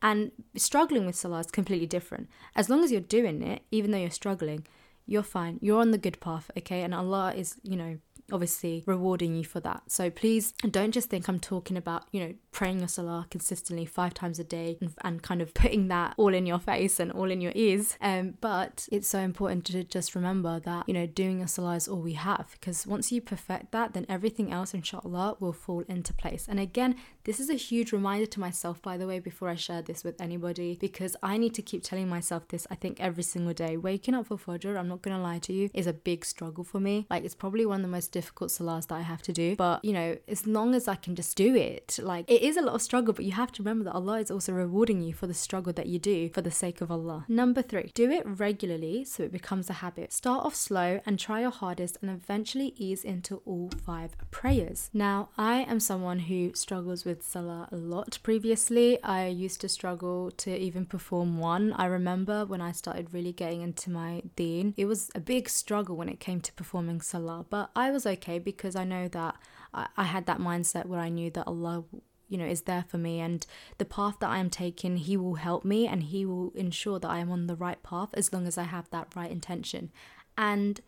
and 0.00 0.32
struggling 0.56 1.06
with 1.06 1.14
salah 1.14 1.40
is 1.40 1.50
completely 1.50 1.86
different. 1.86 2.28
As 2.56 2.68
long 2.68 2.82
as 2.82 2.90
you're 2.90 3.00
doing 3.00 3.42
it, 3.42 3.62
even 3.70 3.90
though 3.90 3.98
you're 3.98 4.10
struggling, 4.10 4.66
you're 5.06 5.22
fine. 5.22 5.58
You're 5.60 5.80
on 5.80 5.90
the 5.90 5.98
good 5.98 6.20
path, 6.20 6.50
okay? 6.58 6.82
And 6.82 6.94
Allah 6.94 7.32
is, 7.36 7.56
you 7.62 7.76
know, 7.76 7.98
obviously 8.30 8.82
rewarding 8.86 9.34
you 9.34 9.44
for 9.44 9.60
that. 9.60 9.82
So 9.88 10.10
please 10.10 10.52
don't 10.70 10.92
just 10.92 11.08
think 11.08 11.28
I'm 11.28 11.40
talking 11.40 11.76
about, 11.76 12.04
you 12.12 12.20
know, 12.20 12.34
praying 12.50 12.80
your 12.80 12.88
salah 12.88 13.26
consistently 13.30 13.86
five 13.86 14.14
times 14.14 14.38
a 14.38 14.44
day 14.44 14.76
and, 14.80 14.94
and 15.02 15.22
kind 15.22 15.40
of 15.40 15.54
putting 15.54 15.88
that 15.88 16.14
all 16.16 16.34
in 16.34 16.46
your 16.46 16.58
face 16.58 17.00
and 17.00 17.10
all 17.12 17.30
in 17.30 17.40
your 17.40 17.52
ears. 17.54 17.96
Um, 18.00 18.34
but 18.40 18.88
it's 18.92 19.08
so 19.08 19.18
important 19.20 19.64
to 19.66 19.84
just 19.84 20.14
remember 20.14 20.60
that, 20.60 20.88
you 20.88 20.94
know, 20.94 21.06
doing 21.06 21.38
your 21.38 21.48
salah 21.48 21.76
is 21.76 21.88
all 21.88 22.00
we 22.00 22.12
have 22.12 22.48
because 22.52 22.86
once 22.86 23.10
you 23.10 23.20
perfect 23.20 23.72
that, 23.72 23.94
then 23.94 24.06
everything 24.08 24.52
else, 24.52 24.74
inshallah, 24.74 25.36
will 25.40 25.52
fall 25.52 25.84
into 25.88 26.12
place. 26.12 26.46
And 26.48 26.60
again, 26.60 26.96
this 27.24 27.40
is 27.40 27.48
a 27.48 27.54
huge 27.54 27.92
reminder 27.92 28.26
to 28.26 28.40
myself, 28.40 28.82
by 28.82 28.96
the 28.96 29.06
way, 29.06 29.20
before 29.20 29.48
I 29.48 29.54
share 29.54 29.80
this 29.80 30.04
with 30.04 30.20
anybody, 30.20 30.76
because 30.80 31.16
I 31.22 31.38
need 31.38 31.54
to 31.54 31.62
keep 31.62 31.82
telling 31.82 32.08
myself 32.08 32.48
this, 32.48 32.66
I 32.70 32.74
think, 32.74 33.00
every 33.00 33.22
single 33.22 33.54
day. 33.54 33.76
Waking 33.76 34.14
up 34.14 34.26
for 34.26 34.36
Fajr, 34.36 34.76
I'm 34.76 34.88
not 34.88 35.02
gonna 35.02 35.22
lie 35.22 35.38
to 35.40 35.52
you, 35.52 35.70
is 35.72 35.86
a 35.86 35.92
big 35.92 36.24
struggle 36.24 36.64
for 36.64 36.80
me. 36.80 37.06
Like, 37.08 37.24
it's 37.24 37.34
probably 37.34 37.64
one 37.64 37.76
of 37.76 37.82
the 37.82 37.88
most 37.88 38.02
most 38.02 38.11
difficult 38.12 38.50
salahs 38.50 38.86
that 38.88 38.94
I 38.94 39.00
have 39.00 39.22
to 39.22 39.32
do. 39.32 39.56
But, 39.56 39.84
you 39.84 39.92
know, 39.92 40.16
as 40.28 40.46
long 40.46 40.74
as 40.74 40.86
I 40.86 40.94
can 40.94 41.16
just 41.16 41.36
do 41.36 41.54
it, 41.56 41.98
like 42.02 42.30
it 42.30 42.42
is 42.42 42.56
a 42.56 42.62
lot 42.62 42.74
of 42.74 42.82
struggle, 42.82 43.12
but 43.12 43.24
you 43.24 43.32
have 43.32 43.52
to 43.52 43.62
remember 43.62 43.84
that 43.84 43.94
Allah 43.94 44.20
is 44.20 44.30
also 44.30 44.52
rewarding 44.52 45.02
you 45.02 45.12
for 45.12 45.26
the 45.26 45.34
struggle 45.34 45.72
that 45.72 45.86
you 45.86 45.98
do 45.98 46.30
for 46.30 46.42
the 46.42 46.50
sake 46.50 46.80
of 46.80 46.90
Allah. 46.90 47.24
Number 47.28 47.62
three, 47.62 47.90
do 47.94 48.10
it 48.10 48.22
regularly 48.26 49.04
so 49.04 49.22
it 49.24 49.32
becomes 49.32 49.68
a 49.68 49.74
habit. 49.74 50.12
Start 50.12 50.44
off 50.44 50.54
slow 50.54 51.00
and 51.04 51.18
try 51.18 51.40
your 51.40 51.50
hardest 51.50 51.98
and 52.00 52.10
eventually 52.10 52.74
ease 52.76 53.02
into 53.04 53.42
all 53.44 53.70
five 53.84 54.16
prayers. 54.30 54.90
Now, 54.92 55.30
I 55.36 55.62
am 55.62 55.80
someone 55.80 56.20
who 56.20 56.52
struggles 56.54 57.04
with 57.04 57.22
salah 57.22 57.68
a 57.72 57.76
lot. 57.76 58.18
Previously, 58.22 59.02
I 59.02 59.26
used 59.26 59.60
to 59.62 59.68
struggle 59.68 60.30
to 60.32 60.56
even 60.56 60.84
perform 60.84 61.38
one. 61.38 61.72
I 61.72 61.86
remember 61.86 62.44
when 62.44 62.60
I 62.60 62.72
started 62.72 63.12
really 63.12 63.32
getting 63.32 63.62
into 63.62 63.90
my 63.90 64.22
deen, 64.36 64.74
it 64.76 64.84
was 64.84 65.10
a 65.14 65.20
big 65.20 65.48
struggle 65.48 65.96
when 65.96 66.08
it 66.08 66.20
came 66.20 66.40
to 66.42 66.52
performing 66.52 67.00
salah, 67.00 67.46
but 67.48 67.70
I 67.74 67.90
was 67.90 68.01
okay 68.06 68.38
because 68.38 68.76
I 68.76 68.84
know 68.84 69.08
that 69.08 69.36
I, 69.72 69.88
I 69.96 70.04
had 70.04 70.26
that 70.26 70.38
mindset 70.38 70.86
where 70.86 71.00
I 71.00 71.08
knew 71.08 71.30
that 71.30 71.46
Allah 71.46 71.84
you 72.28 72.38
know 72.38 72.46
is 72.46 72.62
there 72.62 72.84
for 72.88 72.98
me 72.98 73.20
and 73.20 73.46
the 73.78 73.84
path 73.84 74.16
that 74.20 74.30
I 74.30 74.38
am 74.38 74.50
taking 74.50 74.96
he 74.96 75.16
will 75.16 75.34
help 75.34 75.64
me 75.64 75.86
and 75.86 76.02
he 76.02 76.24
will 76.24 76.50
ensure 76.54 76.98
that 76.98 77.10
I 77.10 77.18
am 77.18 77.30
on 77.30 77.46
the 77.46 77.56
right 77.56 77.82
path 77.82 78.10
as 78.14 78.32
long 78.32 78.46
as 78.46 78.56
I 78.56 78.64
have 78.64 78.88
that 78.90 79.14
right 79.14 79.30
intention 79.30 79.90
and 80.36 80.80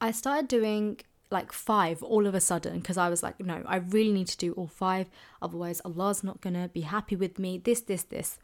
I 0.00 0.10
started 0.10 0.48
doing 0.48 1.00
like 1.30 1.52
five 1.52 2.02
all 2.02 2.26
of 2.26 2.34
a 2.34 2.40
sudden 2.40 2.80
because 2.80 2.96
I 2.96 3.08
was 3.08 3.22
like, 3.22 3.38
no, 3.40 3.62
I 3.66 3.76
really 3.76 4.12
need 4.12 4.26
to 4.28 4.36
do 4.36 4.52
all 4.54 4.66
five. 4.66 5.08
Otherwise, 5.40 5.80
Allah's 5.84 6.24
not 6.24 6.42
to 6.42 6.70
be 6.72 6.80
happy 6.80 7.14
with 7.14 7.38
me. 7.38 7.58
This, 7.58 7.80
this, 7.80 8.02
this. 8.02 8.38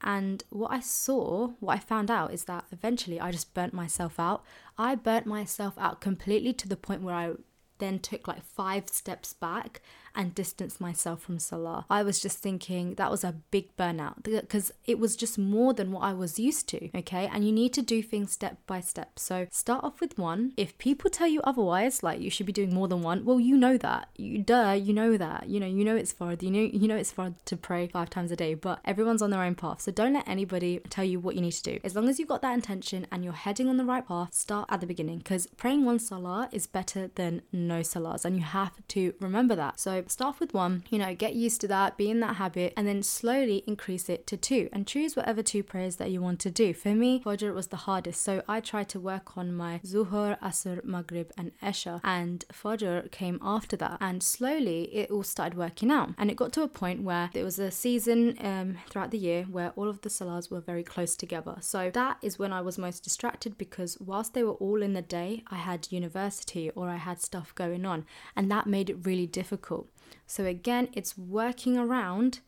And 0.00 0.42
what 0.50 0.72
I 0.72 0.80
saw, 0.80 1.48
what 1.60 1.76
I 1.76 1.78
found 1.78 2.10
out 2.10 2.32
is 2.32 2.44
that 2.44 2.64
eventually 2.72 3.20
I 3.20 3.30
just 3.30 3.54
burnt 3.54 3.72
myself 3.72 4.18
out. 4.18 4.42
I 4.76 4.96
burnt 4.96 5.26
myself 5.26 5.74
out 5.78 6.00
completely 6.00 6.52
to 6.54 6.68
the 6.68 6.76
point 6.76 7.02
where 7.02 7.14
I 7.14 7.32
then 7.82 7.98
took 7.98 8.28
like 8.28 8.42
five 8.42 8.88
steps 8.88 9.32
back 9.32 9.82
and 10.14 10.34
distance 10.34 10.80
myself 10.80 11.22
from 11.22 11.38
Salah. 11.38 11.86
I 11.90 12.02
was 12.02 12.20
just 12.20 12.38
thinking 12.38 12.94
that 12.94 13.10
was 13.10 13.24
a 13.24 13.36
big 13.50 13.76
burnout 13.76 14.22
because 14.22 14.72
it 14.86 14.98
was 14.98 15.16
just 15.16 15.38
more 15.38 15.72
than 15.72 15.92
what 15.92 16.02
I 16.02 16.12
was 16.12 16.38
used 16.38 16.68
to, 16.68 16.96
okay? 16.96 17.28
And 17.32 17.44
you 17.44 17.52
need 17.52 17.72
to 17.74 17.82
do 17.82 18.02
things 18.02 18.32
step 18.32 18.58
by 18.66 18.80
step. 18.80 19.18
So 19.18 19.46
start 19.50 19.84
off 19.84 20.00
with 20.00 20.18
one. 20.18 20.52
If 20.56 20.78
people 20.78 21.10
tell 21.10 21.28
you 21.28 21.40
otherwise, 21.42 22.02
like 22.02 22.20
you 22.20 22.30
should 22.30 22.46
be 22.46 22.52
doing 22.52 22.74
more 22.74 22.88
than 22.88 23.02
one, 23.02 23.24
well, 23.24 23.40
you 23.40 23.56
know 23.56 23.76
that. 23.78 24.08
You 24.16 24.38
duh, 24.42 24.72
you 24.72 24.92
know 24.92 25.16
that. 25.16 25.48
You 25.48 25.60
know, 25.60 25.66
you 25.66 25.84
know 25.84 25.96
it's 25.96 26.12
fard. 26.12 26.42
You 26.42 26.50
know, 26.50 26.70
you 26.72 26.88
know 26.88 26.96
it's 26.96 27.12
fard 27.12 27.34
to 27.46 27.56
pray 27.56 27.88
five 27.88 28.10
times 28.10 28.30
a 28.30 28.36
day, 28.36 28.54
but 28.54 28.80
everyone's 28.84 29.22
on 29.22 29.30
their 29.30 29.42
own 29.42 29.54
path. 29.54 29.82
So 29.82 29.92
don't 29.92 30.14
let 30.14 30.28
anybody 30.28 30.80
tell 30.90 31.04
you 31.04 31.20
what 31.20 31.34
you 31.34 31.40
need 31.40 31.52
to 31.52 31.62
do. 31.62 31.78
As 31.84 31.94
long 31.94 32.08
as 32.08 32.18
you've 32.18 32.28
got 32.28 32.42
that 32.42 32.54
intention 32.54 33.06
and 33.10 33.24
you're 33.24 33.32
heading 33.32 33.68
on 33.68 33.76
the 33.76 33.84
right 33.84 34.06
path, 34.06 34.32
start 34.34 34.68
at 34.70 34.80
the 34.80 34.86
beginning 34.86 35.18
because 35.18 35.46
praying 35.46 35.84
one 35.84 35.98
salah 35.98 36.48
is 36.52 36.66
better 36.66 37.10
than 37.14 37.42
no 37.52 37.80
salahs, 37.80 38.24
and 38.24 38.36
you 38.36 38.42
have 38.42 38.72
to 38.88 39.14
remember 39.20 39.54
that. 39.56 39.80
So 39.80 40.01
start 40.10 40.40
with 40.40 40.54
one, 40.54 40.84
you 40.90 40.98
know, 40.98 41.14
get 41.14 41.34
used 41.34 41.60
to 41.62 41.68
that, 41.68 41.96
be 41.96 42.10
in 42.10 42.20
that 42.20 42.36
habit, 42.36 42.72
and 42.76 42.86
then 42.86 43.02
slowly 43.02 43.62
increase 43.66 44.08
it 44.08 44.26
to 44.28 44.36
two 44.36 44.68
and 44.72 44.86
choose 44.86 45.16
whatever 45.16 45.42
two 45.42 45.62
prayers 45.62 45.96
that 45.96 46.10
you 46.10 46.20
want 46.20 46.40
to 46.40 46.50
do. 46.50 46.72
For 46.74 46.94
me, 46.94 47.22
Fajr 47.24 47.54
was 47.54 47.68
the 47.68 47.76
hardest, 47.76 48.22
so 48.22 48.42
I 48.48 48.60
tried 48.60 48.88
to 48.90 49.00
work 49.00 49.36
on 49.36 49.52
my 49.52 49.80
Zuhur, 49.84 50.38
Asr, 50.40 50.84
Maghrib, 50.84 51.30
and 51.36 51.52
Esha, 51.62 52.00
and 52.02 52.44
Fajr 52.52 53.10
came 53.10 53.38
after 53.42 53.76
that. 53.76 53.98
And 54.00 54.22
slowly 54.22 54.84
it 54.94 55.10
all 55.10 55.22
started 55.22 55.56
working 55.56 55.90
out. 55.90 56.10
And 56.18 56.30
it 56.30 56.36
got 56.36 56.52
to 56.54 56.62
a 56.62 56.68
point 56.68 57.02
where 57.02 57.30
there 57.32 57.44
was 57.44 57.58
a 57.58 57.70
season 57.70 58.36
um, 58.40 58.78
throughout 58.88 59.10
the 59.10 59.18
year 59.18 59.44
where 59.44 59.70
all 59.76 59.88
of 59.88 60.00
the 60.02 60.08
salahs 60.08 60.50
were 60.50 60.60
very 60.60 60.82
close 60.82 61.16
together. 61.16 61.56
So 61.60 61.90
that 61.92 62.18
is 62.22 62.38
when 62.38 62.52
I 62.52 62.60
was 62.60 62.78
most 62.78 63.04
distracted 63.04 63.58
because 63.58 63.98
whilst 64.00 64.34
they 64.34 64.42
were 64.42 64.52
all 64.52 64.82
in 64.82 64.92
the 64.92 65.02
day, 65.02 65.42
I 65.50 65.56
had 65.56 65.90
university 65.90 66.70
or 66.70 66.88
I 66.88 66.96
had 66.96 67.20
stuff 67.20 67.54
going 67.54 67.84
on, 67.84 68.06
and 68.36 68.50
that 68.50 68.66
made 68.66 68.90
it 68.90 69.04
really 69.06 69.26
difficult. 69.26 69.88
So 70.26 70.44
again, 70.44 70.88
it's 70.92 71.16
working 71.16 71.76
around, 71.76 72.40